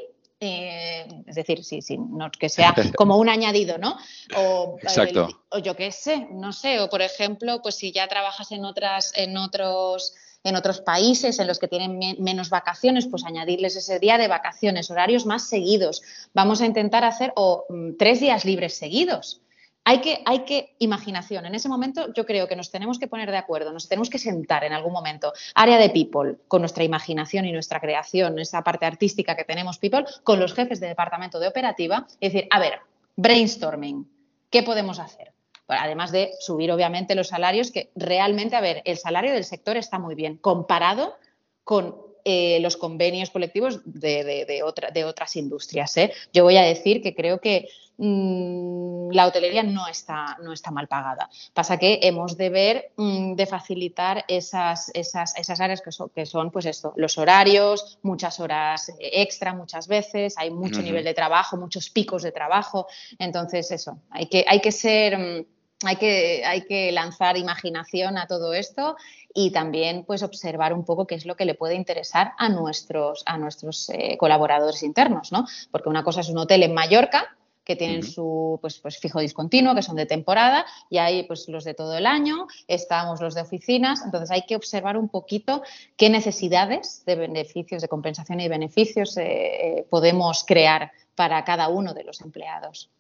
eh, 0.47 1.07
es 1.27 1.35
decir, 1.35 1.65
sí, 1.65 1.83
sí, 1.83 1.99
no 1.99 2.31
que 2.31 2.49
sea 2.49 2.75
como 2.97 3.17
un 3.17 3.29
añadido, 3.29 3.79
¿no? 3.79 3.97
O, 4.37 4.77
Exacto. 4.83 5.29
o 5.51 5.59
yo 5.59 5.77
qué 5.77 5.93
sé, 5.93 6.29
no 6.31 6.53
sé, 6.53 6.81
o 6.81 6.89
por 6.89 7.03
ejemplo, 7.03 7.61
pues 7.63 7.77
si 7.77 7.93
ya 7.93 8.09
trabajas 8.09 8.53
en 8.53 8.65
otras, 8.65 9.13
en 9.17 9.37
otros 9.37 10.15
en 10.45 10.57
otros 10.57 10.83
países 10.83 11.39
en 11.39 11.47
los 11.47 11.59
que 11.59 11.69
tienen 11.69 11.99
menos 12.19 12.51
vacaciones, 12.51 13.07
pues 13.07 13.25
añadirles 13.25 13.77
ese 13.77 13.99
día 13.99 14.19
de 14.19 14.29
vacaciones, 14.29 14.91
horarios 14.91 15.25
más 15.25 15.49
seguidos. 15.49 16.03
Vamos 16.35 16.61
a 16.61 16.67
intentar 16.67 17.03
hacer 17.03 17.33
o 17.35 17.65
mm, 17.71 17.97
tres 17.99 18.21
días 18.21 18.45
libres 18.45 18.75
seguidos. 18.75 19.41
Hay 19.87 20.01
que, 20.01 20.23
hay 20.25 20.41
que, 20.41 20.75
imaginación. 20.79 21.45
En 21.45 21.55
ese 21.55 21.69
momento 21.69 22.13
yo 22.15 22.25
creo 22.25 22.49
que 22.49 22.57
nos 22.57 22.71
tenemos 22.71 22.99
que 22.99 23.07
poner 23.07 23.31
de 23.31 23.37
acuerdo, 23.37 23.73
nos 23.73 23.89
tenemos 23.89 24.09
que 24.09 24.19
sentar 24.19 24.65
en 24.65 24.73
algún 24.73 24.93
momento, 24.93 25.33
área 25.55 25.77
de 25.77 25.91
people, 25.91 26.37
con 26.49 26.63
nuestra 26.63 26.85
imaginación 26.85 27.45
y 27.45 27.53
nuestra 27.53 27.81
creación, 27.81 28.39
esa 28.39 28.65
parte 28.65 28.87
artística 28.87 29.37
que 29.37 29.45
tenemos 29.45 29.79
people, 29.79 30.05
con 30.23 30.41
los 30.41 30.55
jefes 30.55 30.81
de 30.81 30.89
departamento 30.89 31.39
de 31.39 31.49
operativa, 31.49 32.07
y 32.19 32.29
decir, 32.29 32.47
a 32.51 32.59
ver, 32.61 32.81
brainstorming, 33.17 34.09
¿qué 34.51 34.63
podemos 34.63 34.99
hacer? 34.99 35.35
además 35.67 36.13
de 36.13 36.33
subir 36.41 36.71
obviamente 36.71 37.15
los 37.15 37.29
salarios, 37.29 37.71
que 37.71 37.91
realmente, 37.95 38.57
a 38.57 38.61
ver, 38.61 38.83
el 38.85 38.99
salario 38.99 39.33
del 39.33 39.45
sector 39.45 39.77
está 39.77 39.99
muy 39.99 40.15
bien 40.15 40.37
comparado 40.37 41.17
con 41.65 42.04
eh, 42.25 42.59
los 42.61 42.77
convenios 42.77 43.31
colectivos 43.31 43.81
de, 43.85 44.63
otras 45.05 45.37
industrias. 45.37 45.97
¿eh? 45.99 46.13
Yo 46.33 46.45
voy 46.45 46.57
a 46.57 46.63
decir 46.63 47.03
que 47.03 47.15
creo 47.15 47.39
que 47.39 47.69
mm, 47.99 49.11
la 49.11 49.27
hotelería 49.27 49.63
no 49.63 49.87
está, 49.87 50.39
no 50.43 50.53
está 50.53 50.71
mal 50.71 50.89
pagada. 50.89 51.29
Pasa 51.53 51.79
que 51.79 52.01
hemos 52.03 52.37
de 52.39 52.49
ver 52.49 52.93
mm, 52.97 53.35
de 53.35 53.47
facilitar 53.47 54.25
esas, 54.27 54.91
esas, 54.95 55.37
esas 55.37 55.61
áreas 55.61 55.83
que 55.83 55.93
son, 55.93 56.09
que 56.11 56.25
son, 56.25 56.51
pues 56.51 56.65
esto, 56.65 56.95
los 56.97 57.19
horarios, 57.19 57.99
muchas 58.03 58.41
horas 58.41 58.91
extra 58.99 59.53
muchas 59.53 59.87
veces, 59.87 60.35
hay 60.39 60.51
mucho 60.51 60.81
nivel 60.81 61.05
de 61.05 61.13
trabajo, 61.13 61.57
muchos 61.59 61.91
picos 61.91 62.23
de 62.23 62.33
trabajo. 62.33 62.87
Entonces, 63.19 63.71
eso, 63.71 63.99
hay 64.09 64.27
que, 64.27 64.45
hay 64.49 64.61
que 64.61 64.73
ser 64.73 65.19
mm, 65.19 65.47
hay 65.85 65.97
que, 65.97 66.45
hay 66.45 66.63
que 66.63 66.93
lanzar 66.93 67.37
imaginación 67.37 68.19
a 68.19 68.27
todo 68.27 68.55
esto 68.55 68.97
y 69.33 69.51
también 69.51 70.05
pues 70.05 70.23
observar 70.23 70.73
un 70.73 70.85
poco 70.85 71.07
qué 71.07 71.17
es 71.17 71.27
lo 71.27 71.37
que 71.37 71.45
le 71.45 71.55
puede 71.55 71.75
interesar 71.75 72.33
a 72.39 72.49
nuestros, 72.49 73.23
a 73.27 73.37
nuestros 73.39 73.91
eh, 73.91 74.17
colaboradores 74.19 74.83
internos, 74.83 75.33
¿no? 75.33 75.47
Porque 75.71 75.89
una 75.89 76.05
cosa 76.05 76.21
es 76.21 76.29
un 76.29 76.39
hotel 76.39 76.63
en 76.63 76.75
Mallorca 76.75 77.37
que 77.65 77.77
tienen 77.77 78.03
su 78.03 78.59
pues, 78.61 78.79
pues, 78.79 78.99
fijo 78.99 79.21
discontinuo, 79.21 79.75
que 79.75 79.83
son 79.83 79.97
de 79.97 80.07
temporada, 80.07 80.67
y 80.91 80.99
hay 80.99 81.23
pues 81.25 81.49
los 81.49 81.65
de 81.65 81.75
todo 81.75 81.97
el 81.97 82.07
año, 82.07 82.47
estamos 82.69 83.21
los 83.21 83.35
de 83.35 83.41
oficinas, 83.41 84.03
entonces 84.05 84.31
hay 84.31 84.43
que 84.43 84.55
observar 84.55 84.97
un 84.97 85.09
poquito 85.09 85.63
qué 85.97 86.11
necesidades 86.11 87.03
de 87.07 87.17
beneficios, 87.17 87.81
de 87.81 87.89
compensación 87.89 88.41
y 88.41 88.49
beneficios 88.49 89.17
eh, 89.17 89.25
eh, 89.25 89.87
podemos 89.89 90.45
crear 90.45 90.93
para 91.15 91.43
cada 91.45 91.69
uno 91.69 91.95
de 91.95 92.05
los 92.05 92.21
empleados. 92.21 92.91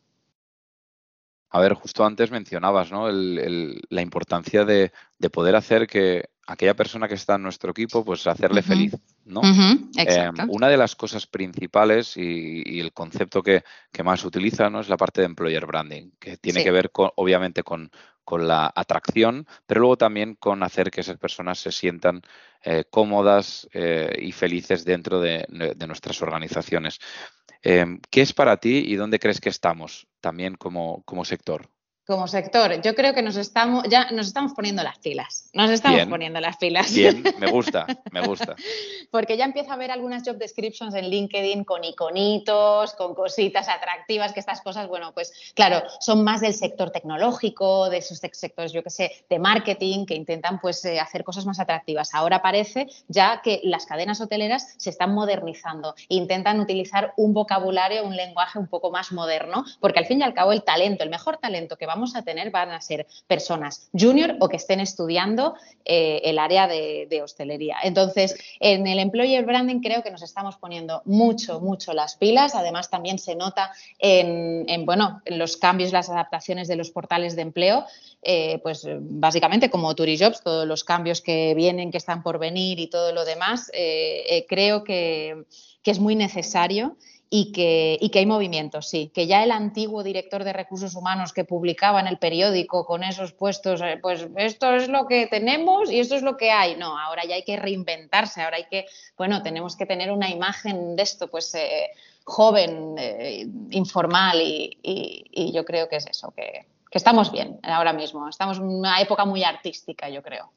A 1.54 1.61
ver, 1.61 1.75
justo 1.75 2.04
antes 2.04 2.32
mencionabas 2.32 2.90
¿no? 2.90 3.08
la 3.12 4.02
importancia 4.02 4.64
de, 4.64 4.90
poder 5.32 5.54
hacer 5.54 5.87
que 5.87 6.30
aquella 6.47 6.75
persona 6.75 7.09
que 7.09 7.15
está 7.15 7.37
en 7.37 7.43
nuestro 7.43 7.71
equipo, 7.71 8.05
pues 8.05 8.27
hacerle 8.27 8.63
feliz. 8.63 8.95
¿no? 9.25 9.41
Eh, 9.97 10.31
una 10.49 10.69
de 10.69 10.77
las 10.77 10.95
cosas 10.97 11.27
principales 11.27 12.17
y, 12.17 12.81
el 12.81 12.93
concepto 12.93 13.43
que, 13.43 13.63
más 14.03 14.25
utiliza 14.25 14.69
¿no? 14.71 14.81
es 14.81 14.89
la 14.89 14.97
parte 14.97 15.21
de 15.21 15.27
employer 15.27 15.67
branding, 15.67 16.11
que 16.19 16.37
tiene 16.37 16.63
que 16.63 16.71
ver 16.71 16.91
obviamente 16.95 17.63
con, 17.63 17.91
la 18.39 18.73
atracción, 18.75 19.47
pero 19.67 19.81
luego 19.81 19.99
también 19.99 20.35
con 20.35 20.63
hacer 20.63 20.91
que 20.91 21.03
esas 21.03 21.19
personas 21.19 21.59
se 21.59 21.71
sientan 21.71 22.23
eh, 22.63 22.85
cómodas 22.91 23.69
eh, 23.73 24.17
y 24.19 24.33
felices 24.33 24.85
dentro 24.85 25.21
de 25.21 25.47
nuestras 25.87 26.21
organizaciones. 26.23 26.99
Em, 27.67 27.99
¿Qué 28.11 28.21
es 28.21 28.35
para 28.35 28.59
ti 28.59 28.85
y 28.87 28.95
dónde 28.97 29.19
crees 29.19 29.41
que 29.41 29.49
estamos 29.49 30.07
también 30.21 30.55
como, 30.55 31.03
como 31.05 31.25
sector? 31.25 31.71
Como 32.06 32.28
sector, 32.28 32.82
yo 32.82 32.94
creo 32.94 33.14
que 33.14 33.23
nos 33.23 33.37
estamos, 33.37 33.84
ya 33.88 34.11
nos 34.11 34.26
estamos 34.26 34.52
poniendo 34.52 34.82
las 34.82 34.99
pilas. 34.99 35.49
Nos 35.54 35.70
estamos 35.70 36.04
poniendo 36.06 36.38
las 36.38 36.58
pilas. 36.58 36.92
Bien, 36.92 37.23
me 37.38 37.50
gusta, 37.50 37.87
me 38.12 38.20
gusta. 38.20 38.56
Porque 39.11 39.38
ya 39.38 39.46
empiezo 39.46 39.73
a 39.73 39.76
ver 39.76 39.90
algunas 39.90 40.23
job 40.23 40.37
descriptions 40.37 40.94
en 40.94 41.08
LinkedIn 41.08 41.64
con 41.64 41.82
iconitos, 41.82 42.92
con 42.94 43.14
cositas 43.14 43.68
atractivas, 43.68 44.34
que 44.34 44.40
estas 44.40 44.61
cosas, 44.61 44.87
bueno, 44.87 45.12
pues 45.14 45.32
claro, 45.54 45.82
son 46.00 46.25
más 46.25 46.42
del 46.42 46.52
sector 46.52 46.90
tecnológico, 46.90 47.88
de 47.88 47.99
esos 47.99 48.18
sectores, 48.18 48.73
yo 48.73 48.82
qué 48.82 48.90
sé, 48.90 49.25
de 49.30 49.38
marketing, 49.38 50.04
que 50.04 50.14
intentan 50.14 50.61
pues 50.61 50.84
eh, 50.84 51.00
hacer 51.00 51.25
cosas 51.25 51.46
más 51.46 51.58
atractivas. 51.58 52.12
Ahora 52.12 52.42
parece 52.42 52.88
ya 53.08 53.40
que 53.42 53.61
las 53.64 53.87
cadenas 53.87 54.20
hoteleras 54.20 54.75
se 54.76 54.90
están 54.90 55.14
modernizando, 55.14 55.94
intentan 56.08 56.61
utilizar 56.61 57.14
un 57.16 57.32
vocabulario, 57.32 58.04
un 58.04 58.14
lenguaje 58.14 58.58
un 58.58 58.66
poco 58.66 58.90
más 58.90 59.11
moderno, 59.11 59.64
porque 59.80 60.00
al 60.00 60.06
fin 60.06 60.20
y 60.20 60.23
al 60.23 60.34
cabo 60.34 60.52
el 60.52 60.64
talento, 60.64 61.02
el 61.02 61.11
mejor 61.11 61.38
talento 61.38 61.76
que 61.78 61.87
va 61.87 61.94
vamos 61.95 62.17
a 62.17 62.23
tener 62.23 62.51
van 62.51 62.71
a 62.71 62.81
ser 62.81 63.07
personas 63.29 63.89
junior 63.93 64.37
o 64.41 64.49
que 64.49 64.57
estén 64.57 64.81
estudiando 64.81 65.55
eh, 65.85 66.21
el 66.25 66.41
área 66.41 66.67
de, 66.67 67.21
hostelería. 67.23 67.77
Entonces, 67.85 68.35
en 68.59 68.87
el 68.87 68.99
employer 68.99 69.45
branding 69.45 69.81
creo 69.81 70.03
que 70.03 70.11
nos 70.11 70.23
estamos 70.23 70.57
poniendo 70.57 71.03
mucho, 71.05 71.61
mucho 71.61 71.93
las 71.93 72.17
pilas. 72.17 72.57
Además, 72.57 72.91
también 72.91 73.19
se 73.19 73.37
nota 73.37 73.71
en, 73.99 74.85
bueno, 74.85 75.23
en 75.25 75.39
los 75.39 75.57
cambios, 75.57 75.93
las 75.93 76.11
adaptaciones 76.11 76.67
de 76.67 76.77
los 76.77 76.91
portales 76.91 77.37
de 77.37 77.43
empleo. 77.43 77.87
Eh, 78.23 78.59
pues 78.63 78.87
básicamente 79.01 79.71
como 79.71 79.95
Turijobs, 79.95 80.43
todos 80.43 80.67
los 80.67 80.83
cambios 80.83 81.21
que 81.21 81.55
vienen, 81.55 81.93
que 81.93 81.99
están 81.99 82.23
por 82.23 82.39
venir 82.39 82.81
y 82.81 82.89
todo 82.89 83.13
lo 83.13 83.25
demás, 83.25 83.71
eh, 83.73 84.45
creo 84.49 84.83
que 84.83 85.45
es 85.85 86.01
muy 86.01 86.17
necesario 86.17 86.97
y 87.37 87.50
que, 87.50 87.99
y 88.00 88.11
que 88.11 88.21
hay 88.21 88.26
movimientos, 88.26 88.88
sí, 88.88 89.11
que 89.12 89.26
ya 89.26 89.43
el 89.43 89.50
antiguo 89.50 90.05
director 90.05 90.45
de 90.45 90.53
recursos 90.53 90.95
humanos 90.95 91.33
que 91.33 91.43
publicaba 91.43 91.99
en 91.99 92.07
el 92.07 92.17
periódico 92.17 92.87
con 92.87 93.03
esos 93.03 93.33
puestos, 93.33 93.81
eh, 93.81 93.99
pues 94.00 94.29
esto 94.37 94.73
es 94.76 94.88
lo 94.88 95.09
que 95.09 95.26
tenemos 95.26 95.91
y 95.91 95.99
esto 95.99 96.14
es 96.14 96.23
lo 96.23 96.37
que 96.37 96.53
hay. 96.53 96.76
No, 96.76 96.97
ahora 96.97 97.25
ya 97.25 97.35
hay 97.35 97.43
que 97.43 97.57
reinventarse, 97.57 98.41
ahora 98.41 98.59
hay 98.59 98.67
que, 98.67 98.87
bueno, 99.17 99.43
tenemos 99.43 99.75
que 99.75 99.85
tener 99.85 100.12
una 100.12 100.31
imagen 100.31 100.95
de 100.95 101.03
esto, 101.03 101.29
pues 101.29 101.53
eh, 101.57 101.91
joven, 102.23 102.95
eh, 102.99 103.49
informal 103.73 104.41
y, 104.41 105.50
yo 105.53 105.64
creo 105.64 105.88
que 105.88 105.97
es 105.97 106.07
eso, 106.07 106.31
que, 106.31 106.67
que 106.88 106.99
estamos 106.99 107.33
bien 107.33 107.59
ahora 107.64 107.93
mismo, 107.93 108.29
estamos 108.29 108.59
en 108.59 108.69
una 108.69 109.00
época 109.00 109.25
muy 109.25 109.43
artística, 109.43 110.09
yo 110.09 110.23
creo. 110.23 110.53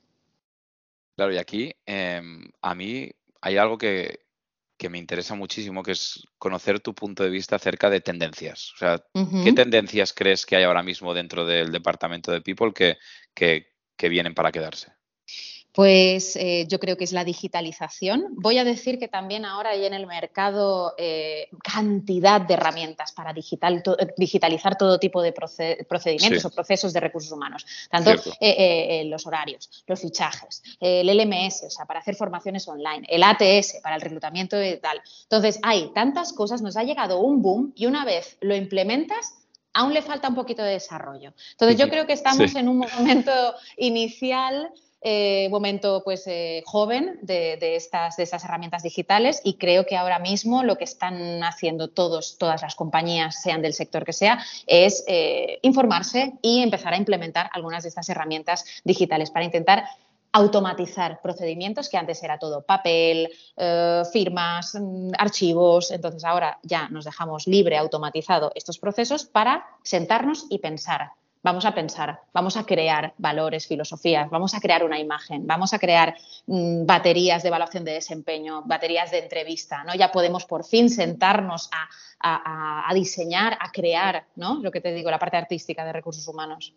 Claro, 1.15 1.33
y 1.33 1.39
aquí 1.39 1.73
em, 1.87 2.51
a 2.61 2.75
mí 2.75 3.09
hay 3.41 3.57
algo 3.57 3.79
que, 3.79 4.26
que 4.77 4.89
me 4.89 4.97
interesa 4.97 5.35
muchísimo, 5.35 5.83
que 5.83 5.91
es 5.91 6.27
conocer 6.37 6.79
tu 6.79 6.93
punto 6.93 7.23
de 7.23 7.29
vista 7.29 7.55
acerca 7.55 7.89
de 7.89 8.01
tendencias. 8.01 8.73
O 8.75 8.77
sea, 8.77 9.03
¿qué 9.43 9.53
tendencias 9.53 10.13
crees 10.13 10.45
que 10.45 10.55
hay 10.55 10.63
ahora 10.63 10.83
mismo 10.83 11.13
dentro 11.13 11.45
del 11.45 11.71
departamento 11.71 12.31
de 12.31 12.41
People 12.41 12.73
que, 12.73 12.97
que 13.33 14.09
vienen 14.09 14.33
para 14.33 14.51
quedarse? 14.51 14.96
Pues 15.77 16.35
eh, 16.37 16.65
yo 16.67 16.79
creo 16.79 16.97
que 16.97 17.03
es 17.03 17.11
la 17.11 17.23
digitalización. 17.23 18.29
Voy 18.31 18.57
a 18.57 18.63
decir 18.63 18.97
que 18.97 19.07
también 19.07 19.45
ahora 19.45 19.69
hay 19.69 19.85
en 19.85 19.93
el 19.93 20.07
mercado 20.07 20.95
eh, 20.97 21.49
cantidad 21.63 22.41
de 22.41 22.55
herramientas 22.55 23.11
para 23.11 23.31
digitalizar 23.31 24.75
todo 24.75 24.97
tipo 24.97 25.21
de 25.21 25.33
procedimientos 25.33 26.45
o 26.45 26.49
procesos 26.49 26.93
de 26.93 26.99
recursos 26.99 27.31
humanos, 27.31 27.63
tanto 27.91 28.09
eh, 28.41 29.03
los 29.05 29.27
horarios, 29.27 29.69
los 29.85 30.01
fichajes, 30.01 30.63
el 30.79 31.15
LMS, 31.15 31.65
o 31.65 31.69
sea, 31.69 31.85
para 31.85 31.99
hacer 31.99 32.15
formaciones 32.15 32.67
online, 32.67 33.05
el 33.07 33.21
ATS 33.21 33.75
para 33.83 33.97
el 33.97 34.01
reclutamiento 34.01 34.59
y 34.59 34.77
tal. 34.77 34.99
Entonces, 35.25 35.59
hay 35.61 35.91
tantas 35.93 36.33
cosas, 36.33 36.63
nos 36.63 36.75
ha 36.75 36.85
llegado 36.85 37.19
un 37.19 37.43
boom 37.43 37.73
y 37.75 37.85
una 37.85 38.03
vez 38.03 38.37
lo 38.41 38.55
implementas, 38.55 39.35
aún 39.73 39.93
le 39.93 40.01
falta 40.01 40.27
un 40.27 40.33
poquito 40.33 40.63
de 40.63 40.71
desarrollo. 40.71 41.33
Entonces 41.51 41.77
yo 41.77 41.87
creo 41.87 42.07
que 42.07 42.13
estamos 42.13 42.55
en 42.55 42.67
un 42.67 42.79
momento 42.79 43.31
inicial 43.77 44.71
eh, 45.01 45.47
momento 45.51 46.01
pues, 46.03 46.25
eh, 46.25 46.63
joven 46.65 47.19
de, 47.21 47.75
estas, 47.75 48.17
de 48.17 48.23
herramientas 48.23 48.81
digitales 48.81 49.41
y 49.43 49.53
creo 49.53 49.85
que 49.85 49.95
ahora 49.95 50.17
mismo 50.17 50.63
lo 50.63 50.75
que 50.77 50.85
están 50.85 51.43
haciendo 51.43 51.89
todos, 51.89 52.37
todas 52.39 52.63
las 52.63 52.73
compañías, 52.73 53.41
sean 53.41 53.61
del 53.61 53.73
sector 53.73 54.05
que 54.05 54.13
sea, 54.13 54.43
es 54.65 55.03
eh, 55.07 55.59
informarse 55.61 56.33
y 56.41 56.63
empezar 56.63 56.93
a 56.93 56.97
implementar 56.97 57.49
algunas 57.53 57.83
de 57.83 57.89
estas 57.89 58.09
herramientas 58.09 58.65
digitales 58.83 59.29
para 59.29 59.45
intentar 59.45 59.85
automatizar 60.31 61.21
procedimientos 61.21 61.89
que 61.89 61.97
antes 61.97 62.21
era 62.21 62.37
todo 62.37 62.61
papel, 62.61 63.29
firmas, 64.11 64.75
mm, 64.75 65.11
archivos. 65.17 65.89
Entonces 65.89 66.23
ahora 66.25 66.59
ya 66.63 66.89
nos 66.89 67.05
dejamos 67.05 67.47
libre, 67.47 67.77
automatizado 67.77 68.51
estos 68.53 68.77
procesos 68.77 69.25
para 69.25 69.65
sentarnos 69.83 70.45
y 70.49 70.59
pensar 70.59 71.11
vamos 71.43 71.65
a 71.65 71.73
pensar, 71.73 72.21
vamos 72.33 72.57
a 72.57 72.65
crear 72.65 73.13
valores, 73.17 73.67
filosofías, 73.67 74.29
vamos 74.29 74.53
a 74.53 74.59
crear 74.59 74.83
una 74.83 74.99
imagen, 74.99 75.45
vamos 75.45 75.73
a 75.73 75.79
crear 75.79 76.15
mm, 76.45 76.85
baterías 76.85 77.43
de 77.43 77.49
evaluación 77.49 77.83
de 77.83 77.93
desempeño, 77.93 78.63
baterías 78.65 79.11
de 79.11 79.19
entrevista, 79.19 79.83
¿no? 79.83 79.95
Ya 79.95 80.11
podemos 80.11 80.45
por 80.45 80.65
fin 80.65 80.89
sentarnos 80.89 81.69
a, 81.71 82.93
diseñar, 82.93 83.57
a 83.59 83.71
crear, 83.71 84.25
¿no? 84.35 84.59
Lo 84.61 84.71
que 84.71 84.81
te 84.81 84.93
digo, 84.93 85.11
la 85.11 85.19
parte 85.19 85.37
artística 85.37 85.85
de 85.85 85.93
recursos 85.93 86.27
humanos. 86.27 86.73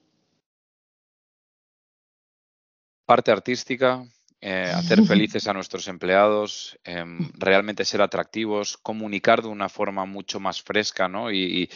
Parte 3.06 3.32
artística, 3.32 4.04
eh, 4.40 4.70
hacer 4.74 5.02
felices 5.06 5.48
a 5.48 5.54
nuestros 5.54 5.88
empleados, 5.88 6.78
em, 6.84 7.30
realmente 7.34 7.84
ser 7.84 8.02
atractivos, 8.02 8.76
comunicar 8.76 9.42
de 9.42 9.48
una 9.48 9.68
forma 9.68 10.04
mucho 10.04 10.38
más 10.38 10.62
fresca, 10.62 11.08
¿no? 11.08 11.32
y 11.32 11.68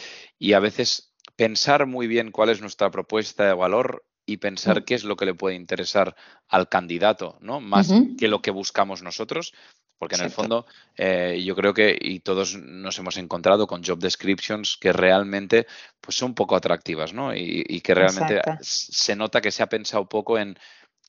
a 0.53 0.59
veces 0.59 1.14
pensar 1.35 1.85
muy 1.85 2.07
bien 2.07 2.31
cuál 2.31 2.49
es 2.49 2.61
nuestra 2.61 2.89
propuesta 2.91 3.45
de 3.45 3.53
valor 3.53 4.05
y 4.25 4.37
pensar 4.37 4.85
qué 4.85 4.95
es 4.95 5.03
lo 5.03 5.15
que 5.15 5.25
le 5.25 5.33
puede 5.33 5.55
interesar 5.55 6.15
al 6.47 6.67
candidato, 6.67 7.37
¿no? 7.41 7.59
Más 7.59 7.93
que 8.17 8.27
lo 8.27 8.41
que 8.41 8.51
buscamos 8.51 9.03
nosotros, 9.03 9.53
porque 9.99 10.15
en 10.15 10.21
el 10.21 10.31
fondo 10.31 10.65
eh, 10.97 11.41
yo 11.45 11.55
creo 11.55 11.73
que 11.73 11.97
y 11.99 12.19
todos 12.19 12.57
nos 12.57 12.97
hemos 12.97 13.17
encontrado 13.17 13.67
con 13.67 13.83
job 13.83 13.99
descriptions 13.99 14.77
que 14.79 14.91
realmente 14.91 15.67
pues 16.01 16.17
son 16.17 16.33
poco 16.33 16.55
atractivas, 16.55 17.13
¿no? 17.13 17.35
Y, 17.35 17.81
que 17.81 17.93
realmente 17.93 18.41
se 18.61 19.15
nota 19.15 19.41
que 19.41 19.51
se 19.51 19.63
ha 19.63 19.69
pensado 19.69 20.09
poco 20.09 20.39
en 20.39 20.57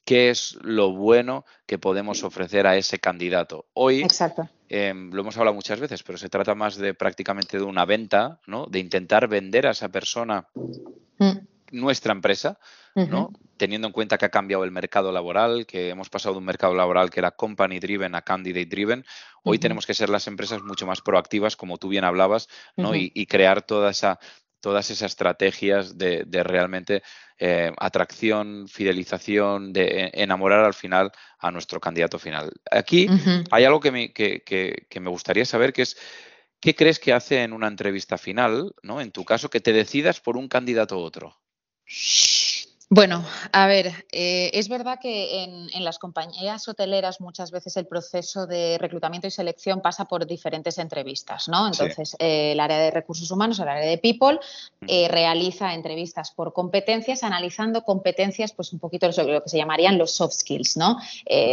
qué 0.07 0.31
es 0.31 0.57
lo 0.63 0.93
bueno 0.93 1.45
que 1.67 1.79
podemos 1.79 2.23
ofrecer 2.23 2.67
a 2.67 2.77
ese 2.77 2.99
candidato. 2.99 3.67
Hoy 3.75 4.07
em, 4.69 5.11
lo 5.11 5.21
hemos 5.21 5.37
hablado 5.37 5.55
muchas 5.55 5.81
veces, 5.81 6.03
pero 6.05 6.17
se 6.17 6.29
trata 6.29 6.55
más 6.55 6.77
de 6.77 6.95
prácticamente 6.95 7.59
de 7.59 7.65
una 7.65 7.85
venta, 7.85 8.41
¿no? 8.47 8.67
De 8.67 8.79
intentar 8.79 9.27
vender 9.29 9.67
a 9.67 9.73
esa 9.73 9.89
persona 9.89 10.47
mm. 11.19 11.39
nuestra 11.73 12.13
empresa, 12.13 12.59
¿no? 12.95 13.33
Teniendo 13.59 13.89
en 13.89 13.93
cuenta 13.93 14.17
que 14.17 14.27
ha 14.27 14.31
cambiado 14.31 14.63
el 14.65 14.71
mercado 14.71 15.11
laboral, 15.11 15.67
que 15.67 15.91
hemos 15.91 16.09
pasado 16.09 16.35
de 16.35 16.39
un 16.39 16.45
mercado 16.45 16.75
laboral 16.75 17.11
que 17.11 17.21
era 17.21 17.33
company 17.33 17.81
driven 17.81 18.15
a 18.15 18.23
candidate 18.23 18.67
driven, 18.67 19.05
hoy 19.43 19.59
tenemos 19.59 19.87
que 19.87 19.95
ser 19.95 20.09
las 20.09 20.29
empresas 20.29 20.63
mucho 20.63 20.87
más 20.87 21.01
proactivas, 21.03 21.57
como 21.57 21.79
tú 21.79 21.89
bien 21.89 22.05
hablabas, 22.05 22.49
¿no? 22.77 22.95
y 22.95 23.27
crear 23.27 23.63
toda 23.63 23.91
esa 23.91 24.21
todas 24.61 24.91
esas 24.91 25.13
estrategias 25.13 25.97
de, 25.99 26.25
realmente 26.43 27.03
eh, 27.39 27.73
atracción, 27.79 28.67
fidelización, 28.69 29.73
de 29.73 29.85
e, 29.85 30.23
enamorar 30.23 30.65
al 30.65 30.75
final 30.75 31.13
a 31.39 31.51
nuestro 31.51 31.81
candidato 31.81 32.19
final. 32.19 32.51
Aquí 32.71 33.09
hay 33.51 33.65
algo 33.65 33.81
que 33.81 33.91
me, 33.91 34.13
que, 34.13 35.01
me, 35.01 35.11
gustaría 35.11 35.45
saber, 35.45 35.73
que 35.73 35.83
es, 35.83 35.97
¿qué 36.61 36.75
crees 36.75 36.99
que 36.99 37.13
hace 37.13 37.43
en 37.43 37.53
una 37.53 37.69
entrevista 37.69 38.19
final, 38.19 38.75
¿no? 38.83 39.01
en 39.01 39.13
tu 39.13 39.25
caso, 39.25 39.51
que 39.51 39.61
te 39.61 39.73
decidas 39.73 40.21
por 40.21 40.37
un 40.37 40.49
candidato 40.49 40.99
u 40.99 41.01
otro? 41.01 41.37
Bueno, 42.89 43.25
a 43.51 43.67
ver, 43.67 44.07
eh, 44.13 44.53
es 44.55 44.69
verdad 44.69 45.01
que 45.03 45.43
en, 45.43 45.85
las 45.85 45.99
compañías 45.99 46.69
hoteleras 46.69 47.21
muchas 47.21 47.51
veces 47.51 47.77
el 47.77 47.89
proceso 47.89 48.47
de 48.47 48.79
reclutamiento 48.79 49.27
y 49.27 49.33
selección 49.33 49.81
pasa 49.83 50.05
por 50.05 50.25
diferentes 50.25 50.79
entrevistas, 50.79 51.49
¿no? 51.49 51.67
Entonces, 51.67 52.15
eh, 52.21 52.53
el 52.53 52.61
área 52.61 52.79
de 52.79 52.93
recursos 52.93 53.29
humanos, 53.33 53.59
el 53.59 53.69
área 53.69 53.89
de 53.89 53.99
people, 53.99 54.39
eh, 54.87 55.09
realiza 55.09 55.75
entrevistas 55.75 56.31
por 56.31 56.53
competencias, 56.53 57.25
analizando 57.25 57.83
competencias, 57.83 58.53
pues 58.53 58.73
un 58.73 58.79
poquito 58.79 59.09
lo 59.09 59.43
que 59.43 59.49
se 59.49 59.59
llamarían 59.59 59.99
los 59.99 60.13
soft 60.13 60.35
skills, 60.35 60.77
¿no? 60.77 60.99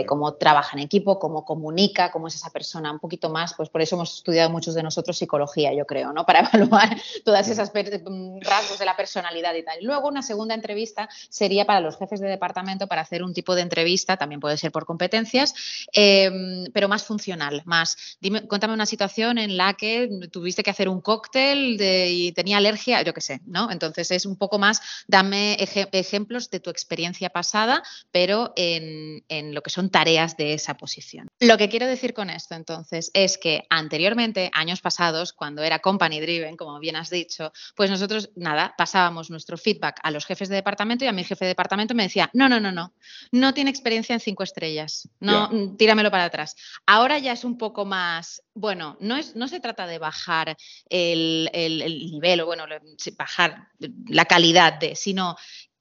cómo 0.07 0.35
trabaja 0.35 0.77
en 0.77 0.83
equipo, 0.83 1.17
cómo 1.17 1.45
comunica, 1.45 2.11
cómo 2.11 2.27
es 2.27 2.35
esa 2.35 2.51
persona, 2.51 2.91
un 2.91 2.99
poquito 2.99 3.31
más, 3.31 3.55
pues 3.55 3.69
por 3.69 3.81
eso 3.81 3.95
hemos 3.95 4.17
estudiado 4.17 4.51
muchos 4.51 4.75
de 4.75 4.83
nosotros 4.83 5.17
psicología, 5.17 5.73
yo 5.73 5.85
creo, 5.87 6.13
¿no? 6.13 6.25
Para 6.27 6.41
evaluar 6.41 6.95
todas 7.25 7.47
esas 7.47 7.71
mm, 7.73 8.39
rasgos 8.41 8.77
de 8.77 8.85
la 8.85 8.95
personalidad 8.95 9.55
y 9.55 9.63
tal. 9.63 9.79
Luego, 9.81 10.07
una 10.07 10.21
segunda 10.21 10.53
entrevista 10.53 11.09
sería 11.29 11.65
para 11.65 11.79
los 11.79 11.97
jefes 11.97 12.19
de 12.19 12.27
departamento 12.27 12.87
para 12.87 13.01
hacer 13.01 13.23
un 13.23 13.33
tipo 13.33 13.55
de 13.55 13.61
entrevista, 13.61 14.17
también 14.17 14.39
puede 14.39 14.57
ser 14.57 14.71
por 14.71 14.85
competencias, 14.85 15.53
em, 15.91 16.65
pero 16.73 16.87
más 16.87 17.03
funcional, 17.03 17.61
más. 17.65 18.17
Dime, 18.19 18.47
cuéntame 18.47 18.73
una 18.73 18.85
situación 18.85 19.37
en 19.37 19.57
la 19.57 19.73
que 19.73 20.09
tuviste 20.31 20.63
que 20.63 20.69
hacer 20.69 20.89
un 20.89 21.01
cóctel 21.01 21.77
y 21.79 22.31
tenía 22.33 22.57
alergia, 22.57 23.01
yo 23.01 23.13
qué 23.13 23.21
sé, 23.21 23.41
¿no? 23.45 23.71
Entonces 23.71 24.11
es 24.11 24.25
un 24.25 24.37
poco 24.37 24.59
más, 24.59 24.81
dame 25.07 25.57
ejemplos 25.59 26.49
de 26.49 26.59
tu 26.59 26.69
experiencia 26.69 27.29
pasada, 27.29 27.83
pero 28.11 28.53
en, 28.55 29.23
en 29.29 29.53
lo 29.53 29.61
que 29.61 29.69
son 29.69 29.89
tareas 29.89 30.37
de 30.37 30.53
esa 30.53 30.75
posición. 30.75 31.29
Lo 31.39 31.57
que 31.57 31.69
quiero 31.69 31.87
decir 31.87 32.13
con 32.13 32.29
esto, 32.29 32.55
entonces, 32.55 33.11
es 33.13 33.37
que 33.37 33.65
anteriormente, 33.69 34.49
años 34.53 34.81
pasados, 34.81 35.33
cuando 35.33 35.63
era 35.63 35.79
company 35.79 36.19
driven, 36.19 36.57
como 36.57 36.79
bien 36.79 36.95
has 36.95 37.09
dicho, 37.09 37.51
pues 37.75 37.89
nosotros, 37.89 38.29
nada, 38.35 38.73
pasábamos 38.77 39.29
nuestro 39.29 39.57
feedback 39.57 39.99
a 40.03 40.11
los 40.11 40.25
jefes 40.25 40.49
de 40.49 40.55
departamento 40.55 41.05
y 41.05 41.07
a 41.07 41.12
mi 41.13 41.23
jefe 41.23 41.45
de 41.45 41.49
departamento 41.49 41.95
me 41.95 42.03
decía, 42.03 42.29
no, 42.33 42.49
no, 42.49 42.59
no, 42.59 42.71
no, 42.71 42.93
no 43.31 43.53
tiene 43.53 43.69
experiencia 43.69 44.13
en 44.13 44.19
cinco 44.19 44.43
estrellas, 44.43 45.09
no, 45.19 45.49
mm, 45.49 45.77
tíramelo 45.77 46.11
para 46.11 46.25
atrás. 46.25 46.55
Ahora 46.85 47.19
ya 47.19 47.31
es 47.31 47.43
un 47.43 47.57
poco 47.57 47.85
más, 47.85 48.43
bueno, 48.55 48.97
no, 48.99 49.15
es, 49.15 49.35
no 49.35 49.47
se 49.47 49.59
trata 49.59 49.87
de 49.87 49.99
bajar 49.99 50.55
el, 50.89 51.49
el 51.53 52.11
nivel 52.11 52.41
o, 52.41 52.45
bueno, 52.45 52.65
bajar 53.17 53.69
la 54.07 54.25
calidad 54.25 54.73
de, 54.79 54.95
sino 54.95 55.35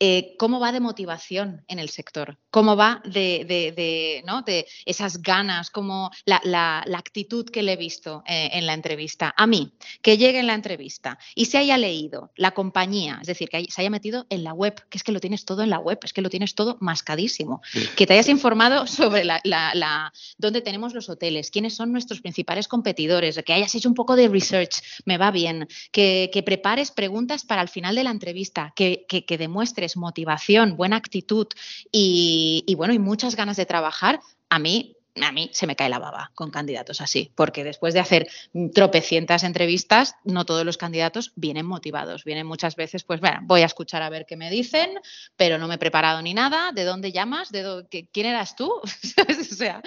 eh, 0.05 0.35
cómo 0.37 0.59
va 0.59 0.73
de 0.73 0.81
motivación 0.81 1.65
en 1.69 1.79
el 1.79 1.89
sector, 1.89 2.37
cómo 2.51 2.75
va 2.75 3.01
de, 3.05 4.21
¿no? 4.27 4.43
de 4.43 4.67
esas 4.85 5.23
ganas, 5.23 5.71
cómo 5.71 6.11
la, 6.25 6.83
actitud 6.99 7.49
que 7.49 7.63
le 7.63 7.75
he 7.75 7.77
visto 7.77 8.25
eh, 8.27 8.51
en 8.55 8.67
la 8.67 8.75
entrevista. 8.75 9.33
A 9.37 9.47
mí, 9.47 9.75
que 10.03 10.19
llegue 10.19 10.41
en 10.41 10.49
la 10.49 10.55
entrevista 10.55 11.21
y 11.37 11.45
se 11.45 11.59
haya 11.59 11.79
leído 11.79 12.33
la 12.35 12.51
compañía, 12.51 13.21
es 13.21 13.29
decir, 13.29 13.49
que 13.49 13.65
se 13.71 13.81
haya 13.81 13.91
metido 13.91 14.27
en 14.29 14.43
la 14.43 14.53
web, 14.53 14.75
que 14.89 14.99
es 14.99 15.05
que 15.05 15.13
lo 15.13 15.21
tienes 15.21 15.45
todo 15.45 15.63
en 15.63 15.71
la 15.71 15.79
web, 15.79 16.01
es 16.03 16.13
que 16.13 16.21
lo 16.21 16.31
tienes 16.31 16.57
todo 16.57 16.79
mascadísimo, 16.81 17.63
que 17.95 18.05
te 18.05 18.15
hayas 18.15 18.29
informado 18.29 18.89
sobre 18.89 19.23
la, 19.25 20.13
dónde 20.37 20.63
tenemos 20.63 20.95
los 20.95 21.09
hoteles, 21.11 21.53
quiénes 21.53 21.77
son 21.77 21.93
nuestros 21.93 22.21
principales 22.21 22.62
competidores, 22.69 23.41
que 23.45 23.53
hayas 23.53 23.75
hecho 23.75 23.89
un 23.89 23.95
poco 23.95 24.17
de 24.17 24.29
research, 24.29 24.83
me 25.05 25.19
va 25.19 25.31
bien, 25.31 25.69
que, 25.91 26.43
prepares 26.45 26.91
preguntas 26.91 27.45
para 27.45 27.63
el 27.63 27.69
final 27.69 27.95
de 27.95 28.05
la 28.05 28.11
entrevista, 28.11 28.73
que 28.77 29.37
demuestres 29.39 29.97
motivación, 29.97 30.77
buena 30.77 30.97
actitud 30.97 31.47
y, 31.91 32.75
bueno, 32.77 32.95
y 32.95 32.99
muchas 32.99 33.37
ganas 33.37 33.57
de 33.57 33.67
trabajar, 33.67 34.21
a 34.49 34.59
mí 34.59 34.97
a 35.21 35.33
mí 35.33 35.51
se 35.53 35.67
me 35.67 35.77
cae 35.77 35.91
la 35.91 35.99
baba 35.99 36.31
con 36.35 36.51
candidatos 36.51 37.01
así, 37.01 37.33
porque 37.35 37.65
después 37.65 37.93
de 37.95 38.01
hacer 38.01 38.29
tropecientas 38.75 39.45
entrevistas, 39.45 40.17
no 40.25 40.47
todos 40.47 40.65
los 40.65 40.79
candidatos 40.79 41.33
vienen 41.37 41.67
motivados. 41.67 42.25
Vienen 42.25 42.47
muchas 42.47 42.77
veces, 42.77 43.05
pues 43.05 43.21
bueno, 43.21 43.41
voy 43.43 43.63
a 43.63 43.67
escuchar 43.67 44.03
a 44.03 44.11
ver 44.11 44.25
qué 44.27 44.37
me 44.37 44.51
dicen, 44.51 44.91
pero 45.37 45.59
no 45.59 45.69
me 45.69 45.75
he 45.75 45.79
preparado 45.79 46.23
ni 46.23 46.35
nada. 46.35 46.73
¿De 46.73 46.85
dónde 46.85 47.13
llamas? 47.13 47.51
¿De 47.51 47.87
¿Quién 48.13 48.27
eras 48.27 48.57
tú? 48.57 48.71
o, 48.81 49.45
sea, 49.45 49.83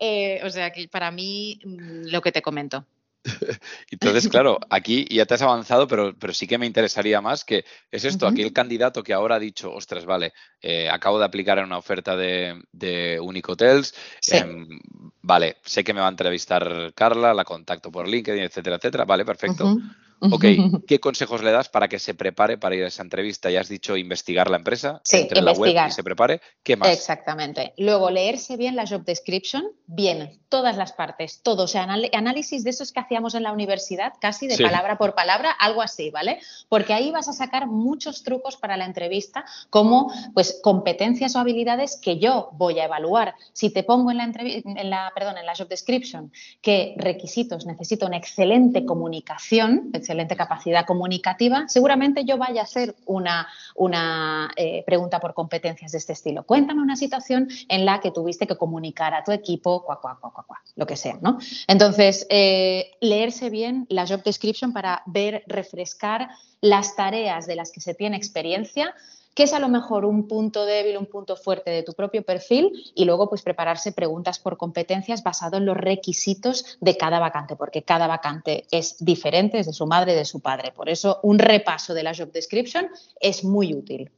eh, 0.00 0.40
o 0.44 0.50
sea, 0.50 0.72
que 0.72 0.88
para 0.88 1.10
mí 1.10 1.58
mm, 1.64 2.08
lo 2.08 2.20
que 2.20 2.32
te 2.32 2.42
comento, 2.42 2.86
Entonces, 3.90 4.28
claro, 4.28 4.58
aquí 4.70 5.06
ya 5.10 5.26
te 5.26 5.34
has 5.34 5.42
avanzado, 5.42 5.86
pero, 5.86 6.16
pero 6.18 6.32
sí 6.32 6.46
que 6.46 6.58
me 6.58 6.66
interesaría 6.66 7.20
más 7.20 7.44
que 7.44 7.64
es 7.90 8.04
esto, 8.04 8.26
aquí 8.26 8.42
el 8.42 8.52
candidato 8.52 9.02
que 9.02 9.14
ahora 9.14 9.36
ha 9.36 9.38
dicho, 9.38 9.72
ostras, 9.72 10.04
vale, 10.04 10.32
eh, 10.66 10.88
acabo 10.88 11.18
de 11.18 11.26
aplicar 11.26 11.58
en 11.58 11.66
una 11.66 11.76
oferta 11.76 12.16
de, 12.16 12.58
de 12.72 13.20
Unicotels, 13.20 13.94
em, 14.30 14.66
vale, 15.20 15.58
sé 15.62 15.84
que 15.84 15.92
me 15.92 16.00
va 16.00 16.06
a 16.06 16.10
entrevistar 16.10 16.94
Carla, 16.94 17.34
la 17.34 17.44
contacto 17.44 17.92
por 17.92 18.08
LinkedIn, 18.08 18.42
etcétera, 18.42 18.76
etcétera, 18.76 19.04
vale, 19.04 19.26
perfecto. 19.26 19.76
Ok, 20.20 20.44
¿qué 20.86 21.00
consejos 21.00 21.42
le 21.42 21.50
das 21.50 21.68
para 21.68 21.88
que 21.88 21.98
se 21.98 22.14
prepare 22.14 22.56
para 22.56 22.74
ir 22.74 22.84
a 22.84 22.88
esa 22.88 23.02
entrevista? 23.02 23.50
Ya 23.50 23.60
has 23.60 23.68
dicho 23.68 23.96
investigar 23.96 24.48
la 24.48 24.56
empresa, 24.56 25.00
sí, 25.04 25.28
en 25.30 25.44
la 25.44 25.52
web 25.52 25.74
y 25.86 25.90
se 25.90 26.02
prepare. 26.02 26.40
¿Qué 26.62 26.76
más? 26.76 26.88
Exactamente. 26.88 27.74
Luego, 27.76 28.10
leerse 28.10 28.56
bien 28.56 28.76
la 28.76 28.86
job 28.86 29.04
description, 29.04 29.64
bien, 29.86 30.40
todas 30.48 30.76
las 30.76 30.92
partes, 30.92 31.42
todo. 31.42 31.64
O 31.64 31.66
sea, 31.66 31.82
análisis 31.82 32.64
de 32.64 32.70
esos 32.70 32.92
que 32.92 33.00
hacíamos 33.00 33.34
en 33.34 33.42
la 33.42 33.52
universidad, 33.52 34.12
casi 34.20 34.46
de 34.46 34.56
palabra 34.56 34.96
por 34.96 35.14
palabra, 35.14 35.50
algo 35.50 35.82
así, 35.82 36.10
¿vale? 36.10 36.40
Porque 36.68 36.94
ahí 36.94 37.10
vas 37.10 37.28
a 37.28 37.32
sacar 37.32 37.66
muchos 37.66 38.22
trucos 38.22 38.56
para 38.56 38.76
la 38.76 38.86
entrevista, 38.86 39.44
como 39.68 40.12
pues 40.32 40.53
competencias 40.62 41.36
o 41.36 41.38
habilidades 41.38 41.96
que 41.96 42.18
yo 42.18 42.50
voy 42.52 42.78
a 42.78 42.84
evaluar. 42.84 43.34
Si 43.52 43.70
te 43.70 43.82
pongo 43.82 44.10
en 44.10 44.18
la, 44.18 44.24
en 44.24 44.90
la, 44.90 45.12
perdón, 45.14 45.38
en 45.38 45.46
la 45.46 45.54
job 45.54 45.68
description 45.68 46.32
que 46.62 46.94
requisitos 46.96 47.66
necesito 47.66 48.06
una 48.06 48.16
excelente 48.16 48.84
comunicación, 48.84 49.90
excelente 49.92 50.36
capacidad 50.36 50.86
comunicativa, 50.86 51.64
seguramente 51.68 52.24
yo 52.24 52.38
vaya 52.38 52.62
a 52.62 52.64
hacer 52.64 52.94
una, 53.06 53.48
una 53.74 54.50
eh, 54.56 54.82
pregunta 54.86 55.20
por 55.20 55.34
competencias 55.34 55.92
de 55.92 55.98
este 55.98 56.12
estilo. 56.12 56.44
Cuéntame 56.44 56.82
una 56.82 56.96
situación 56.96 57.48
en 57.68 57.84
la 57.84 58.00
que 58.00 58.10
tuviste 58.10 58.46
que 58.46 58.56
comunicar 58.56 59.14
a 59.14 59.24
tu 59.24 59.32
equipo, 59.32 59.84
lo 60.76 60.86
que 60.86 60.96
sea, 60.96 61.18
¿no? 61.20 61.38
Entonces, 61.66 62.26
eh, 62.30 62.92
leerse 63.00 63.50
bien 63.50 63.86
la 63.88 64.06
job 64.06 64.22
description 64.22 64.72
para 64.72 65.02
ver, 65.06 65.44
refrescar 65.46 66.28
las 66.60 66.96
tareas 66.96 67.46
de 67.46 67.56
las 67.56 67.70
que 67.70 67.80
se 67.80 67.94
tiene 67.94 68.16
experiencia 68.16 68.94
qué 69.34 69.42
es 69.44 69.52
a 69.52 69.58
lo 69.58 69.68
mejor 69.68 70.04
un 70.04 70.28
punto 70.28 70.64
débil, 70.64 70.96
un 70.96 71.06
punto 71.06 71.36
fuerte 71.36 71.70
de 71.70 71.82
tu 71.82 71.92
propio 71.92 72.22
perfil 72.22 72.72
y 72.94 73.04
luego 73.04 73.28
pues 73.28 73.42
prepararse 73.42 73.92
preguntas 73.92 74.38
por 74.38 74.56
competencias 74.56 75.22
basado 75.22 75.56
en 75.56 75.66
los 75.66 75.76
requisitos 75.76 76.78
de 76.80 76.96
cada 76.96 77.18
vacante, 77.18 77.56
porque 77.56 77.82
cada 77.82 78.06
vacante 78.06 78.66
es 78.70 79.04
diferente, 79.04 79.58
es 79.58 79.66
de 79.66 79.72
su 79.72 79.86
madre, 79.86 80.14
de 80.14 80.24
su 80.24 80.40
padre. 80.40 80.72
Por 80.72 80.88
eso 80.88 81.20
un 81.22 81.38
repaso 81.38 81.94
de 81.94 82.02
la 82.02 82.14
job 82.14 82.30
description 82.32 82.88
es 83.20 83.44
muy 83.44 83.74
útil. 83.74 84.10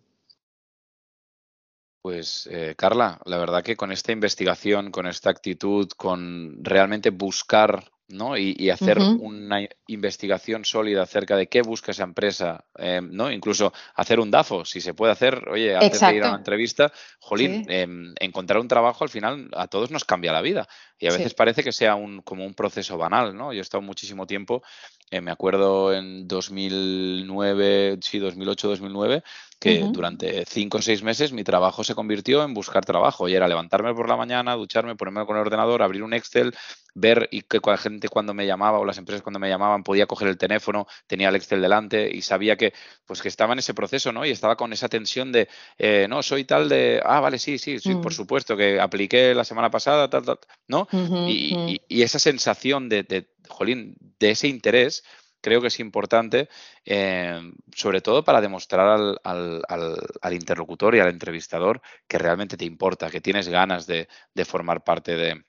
Pues 2.02 2.48
eh, 2.52 2.74
Carla, 2.76 3.20
la 3.24 3.36
verdad 3.36 3.64
que 3.64 3.76
con 3.76 3.90
esta 3.90 4.12
investigación, 4.12 4.92
con 4.92 5.08
esta 5.08 5.28
actitud, 5.28 5.88
con 5.96 6.62
realmente 6.62 7.10
buscar 7.10 7.90
¿no? 8.08 8.36
Y, 8.36 8.70
hacer 8.70 8.98
una 8.98 9.66
investigación 9.86 10.64
sólida 10.64 11.02
acerca 11.02 11.36
de 11.36 11.48
qué 11.48 11.62
busca 11.62 11.90
esa 11.90 12.04
empresa, 12.04 12.64
eh, 12.78 13.00
¿no? 13.02 13.30
Incluso 13.30 13.72
hacer 13.94 14.20
un 14.20 14.30
DAFO, 14.30 14.64
si 14.64 14.80
se 14.80 14.94
puede 14.94 15.12
hacer, 15.12 15.48
oye, 15.48 15.74
antes 15.74 16.00
de 16.00 16.14
ir 16.14 16.22
a 16.22 16.28
una 16.28 16.38
entrevista, 16.38 16.92
jolín, 17.18 17.64
em, 17.68 18.14
encontrar 18.20 18.60
un 18.60 18.68
trabajo 18.68 19.04
al 19.04 19.10
final 19.10 19.48
a 19.54 19.66
todos 19.66 19.90
nos 19.90 20.04
cambia 20.04 20.32
la 20.32 20.42
vida. 20.42 20.68
Y 20.98 21.08
a 21.08 21.12
veces 21.12 21.34
parece 21.34 21.62
que 21.62 21.72
sea 21.72 21.94
un, 21.94 22.22
como 22.22 22.44
un 22.44 22.54
proceso 22.54 22.96
banal, 22.96 23.36
¿no? 23.36 23.52
Yo 23.52 23.58
he 23.58 23.62
estado 23.62 23.82
muchísimo 23.82 24.26
tiempo, 24.26 24.62
eh, 25.10 25.20
me 25.20 25.30
acuerdo 25.30 25.92
en 25.92 26.26
2009, 26.26 27.98
sí, 28.00 28.18
2008, 28.18 28.68
2009, 28.68 29.22
que 29.58 29.80
durante 29.90 30.44
cinco 30.44 30.78
o 30.78 30.82
seis 30.82 31.02
meses 31.02 31.32
mi 31.32 31.42
trabajo 31.42 31.82
se 31.82 31.94
convirtió 31.94 32.44
en 32.44 32.52
buscar 32.52 32.84
trabajo 32.84 33.28
y 33.28 33.34
era 33.34 33.48
levantarme 33.48 33.94
por 33.94 34.08
la 34.08 34.16
mañana, 34.16 34.54
ducharme, 34.54 34.96
ponerme 34.96 35.24
con 35.24 35.36
el 35.36 35.42
ordenador, 35.42 35.82
abrir 35.82 36.02
un 36.02 36.12
Excel, 36.12 36.54
ver 36.94 37.28
y 37.30 37.42
que 37.42 37.60
la 37.64 37.78
gente 37.78 38.08
cuando 38.08 38.34
me 38.34 38.46
llamaba 38.46 38.78
o 38.78 38.84
las 38.84 38.98
empresas 38.98 39.22
cuando 39.22 39.38
me 39.38 39.48
llamaban 39.48 39.82
podía 39.82 40.06
coger 40.06 40.28
el 40.28 40.36
teléfono, 40.36 40.86
tenía 41.06 41.30
el 41.30 41.36
Excel 41.36 41.62
delante 41.62 42.08
y 42.14 42.22
sabía 42.22 42.56
que 42.56 42.74
pues 43.06 43.22
que 43.22 43.28
estaba 43.28 43.54
en 43.54 43.60
ese 43.60 43.72
proceso, 43.72 44.12
¿no? 44.12 44.26
Y 44.26 44.30
estaba 44.30 44.56
con 44.56 44.72
esa 44.72 44.88
tensión 44.88 45.32
de, 45.32 45.48
eh, 45.78 46.06
no, 46.08 46.22
soy 46.22 46.44
tal 46.44 46.68
de, 46.68 47.00
ah, 47.04 47.20
vale, 47.20 47.38
sí, 47.38 47.58
sí, 47.58 47.78
sí, 47.78 47.94
por 47.94 48.12
mm. 48.12 48.14
supuesto, 48.14 48.56
que 48.56 48.80
apliqué 48.80 49.34
la 49.34 49.44
semana 49.44 49.70
pasada, 49.70 50.10
tal, 50.10 50.24
tal, 50.24 50.38
¿no? 50.68 50.88
y, 51.28 51.80
esa 51.88 52.18
sensación 52.18 52.88
de, 52.88 53.02
de, 53.02 53.26
jolín, 53.48 53.96
de 54.20 54.30
ese 54.30 54.48
interés 54.48 55.02
creo 55.46 55.60
que 55.60 55.68
es 55.68 55.78
importante, 55.78 56.48
eh, 56.84 57.40
sobre 57.72 58.00
todo 58.00 58.24
para 58.24 58.40
demostrar 58.40 59.16
al, 59.22 60.32
interlocutor 60.32 60.96
y 60.96 60.98
al 60.98 61.08
entrevistador 61.08 61.80
que 62.08 62.18
realmente 62.18 62.56
te 62.56 62.64
importa, 62.64 63.12
que 63.12 63.20
tienes 63.20 63.48
ganas 63.48 63.86
de, 63.86 64.08
formar 64.44 64.82
parte 64.82 65.16
de, 65.16 65.44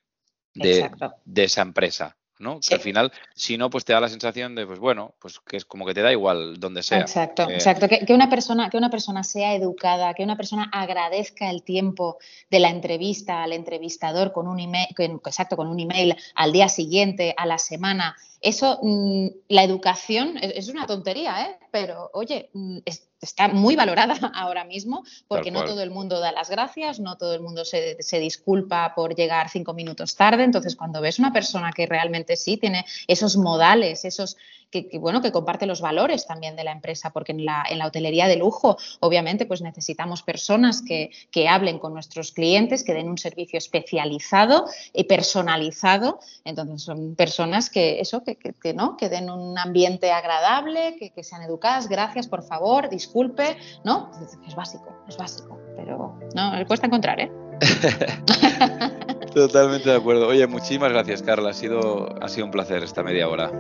de, 0.53 1.43
esa 1.43 1.63
empresa. 1.63 2.15
¿No? 2.39 2.60
Que 2.60 2.76
al 2.76 2.82
final, 2.82 3.12
si 3.36 3.58
no, 3.58 3.69
pues 3.69 3.86
te 3.86 3.93
da 3.93 4.00
la 4.00 4.10
sensación 4.10 4.56
de, 4.56 4.65
pues 4.65 4.80
bueno, 4.80 5.13
pues 5.19 5.39
que 5.39 5.58
es 5.58 5.65
como 5.65 5.86
que 5.86 5.93
te 5.93 6.02
da 6.02 6.12
igual 6.12 6.60
donde 6.60 6.84
sea. 6.84 7.00
Exacto, 7.00 7.50
exacto. 7.50 7.88
Que, 7.88 8.13
una 8.13 8.30
persona, 8.30 8.69
que 8.69 8.78
una 8.78 8.89
persona 8.89 9.23
sea 9.23 9.54
educada, 9.56 10.13
que 10.13 10.23
una 10.23 10.38
persona 10.38 10.69
agradezca 10.71 11.50
el 11.50 11.63
tiempo 11.63 12.17
de 12.50 12.60
la 12.60 12.69
entrevista 12.69 13.43
al 13.43 13.54
entrevistador 13.54 14.32
con 14.32 14.47
un 14.47 14.60
email, 14.60 14.88
exacto, 14.97 15.56
con 15.56 15.67
un 15.67 15.80
email 15.80 16.15
al 16.36 16.52
día 16.52 16.69
siguiente, 16.69 17.34
a 17.38 17.45
la 17.45 17.58
semana, 17.58 18.15
eso, 18.41 18.80
mm, 18.82 19.28
la 19.50 19.63
educación 19.63 20.38
es, 20.39 20.67
una 20.69 20.86
tontería, 20.86 21.45
¿eh? 21.45 21.58
pero 21.71 22.10
oye, 22.13 22.50
mm, 22.54 22.80
está 23.21 23.47
muy 23.47 23.75
valorada 23.75 24.15
ahora 24.36 24.63
mismo 24.63 25.03
porque 25.27 25.51
no 25.51 25.65
todo 25.65 25.82
el 25.82 25.91
mundo 25.91 26.19
da 26.19 26.32
las 26.32 26.49
gracias, 26.49 26.99
no 26.99 27.17
todo 27.17 27.34
el 27.34 27.41
mundo 27.41 27.65
se, 27.65 28.01
se, 28.01 28.19
disculpa 28.19 28.93
por 28.95 29.15
llegar 29.15 29.49
cinco 29.49 29.73
minutos 29.73 30.15
tarde. 30.15 30.43
Entonces, 30.43 30.75
cuando 30.75 31.01
ves 31.01 31.19
una 31.19 31.34
persona 31.34 31.71
que 31.71 31.86
realmente 31.86 32.36
sí 32.36 32.58
tiene 32.58 32.86
esos 33.08 33.38
modales, 33.38 34.06
esos, 34.06 34.38
que, 34.71 34.89
bueno, 34.99 35.21
que 35.21 35.32
comparte 35.32 35.65
los 35.65 35.82
valores 35.82 36.25
también 36.25 36.56
de 36.56 36.63
la 36.63 36.71
empresa, 36.71 37.12
porque 37.12 37.32
en 37.32 37.45
la, 37.45 37.63
en 37.69 37.77
la 37.77 37.88
hotelería 37.88 38.27
de 38.27 38.36
lujo, 38.36 38.77
obviamente, 38.99 39.45
pues 39.45 39.62
necesitamos 39.62 40.23
personas 40.23 40.82
que, 40.82 41.12
que, 41.32 41.47
hablen 41.47 41.80
con 41.80 41.93
nuestros 41.93 42.32
clientes, 42.32 42.84
que 42.84 42.93
den 42.93 43.08
un 43.08 43.17
servicio 43.17 43.58
especializado 43.58 44.65
y 44.93 45.06
personalizado. 45.06 46.19
Entonces, 46.43 46.84
son 46.84 47.15
personas 47.15 47.69
que 47.69 47.99
eso, 47.99 48.23
que, 48.23 48.36
que 48.36 48.73
¿no? 48.73 48.97
que 48.97 49.10
den 49.10 49.30
un 49.30 49.58
ambiente 49.58 50.12
agradable, 50.12 50.97
que, 50.97 51.23
sean 51.23 51.41
educadas. 51.41 51.88
Gracias, 51.88 52.27
por 52.27 52.43
favor, 52.43 52.89
disculpe, 52.89 53.58
¿no? 53.84 54.12
Es 54.47 54.56
básico, 54.56 55.03
es 55.08 55.17
básico, 55.17 55.60
pero 55.75 56.19
no, 56.36 56.51
cuesta 56.67 56.88
encontrar, 56.88 57.19
¿eh? 57.19 57.32
Totalmente 59.34 59.89
de 59.89 59.95
acuerdo. 59.95 60.27
Oye, 60.27 60.45
muchísimas 60.47 60.91
gracias, 60.91 61.21
Carla. 61.21 61.49
Ha 61.49 61.53
sido, 61.53 62.15
ha 62.21 62.27
sido 62.27 62.45
un 62.45 62.51
placer 62.51 62.84
esta 62.84 63.03
media 63.03 63.27
hora. 63.27 63.51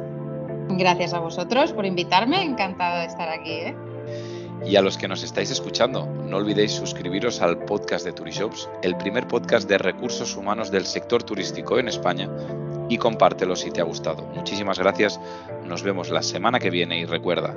Gracias 0.69 1.13
a 1.13 1.19
vosotros 1.19 1.71
por 1.73 1.85
invitarme, 1.85 2.43
encantada 2.43 3.01
de 3.01 3.07
estar 3.07 3.29
aquí. 3.29 3.51
¿eh? 3.51 3.75
Y 4.65 4.75
a 4.75 4.81
los 4.81 4.97
que 4.97 5.07
nos 5.07 5.23
estáis 5.23 5.51
escuchando, 5.51 6.05
no 6.05 6.37
olvidéis 6.37 6.73
suscribiros 6.73 7.41
al 7.41 7.59
podcast 7.59 8.05
de 8.05 8.11
Turishops, 8.11 8.69
el 8.81 8.97
primer 8.97 9.27
podcast 9.27 9.69
de 9.69 9.77
recursos 9.77 10.35
humanos 10.35 10.71
del 10.71 10.85
sector 10.85 11.23
turístico 11.23 11.79
en 11.79 11.87
España, 11.87 12.29
y 12.89 12.97
compártelo 12.97 13.55
si 13.55 13.71
te 13.71 13.81
ha 13.81 13.85
gustado. 13.85 14.23
Muchísimas 14.35 14.79
gracias, 14.79 15.19
nos 15.65 15.83
vemos 15.83 16.09
la 16.09 16.23
semana 16.23 16.59
que 16.59 16.69
viene 16.69 16.99
y 16.99 17.05
recuerda, 17.05 17.55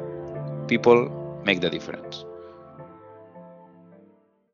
people 0.68 1.10
make 1.44 1.60
the 1.60 1.70
difference. 1.70 2.29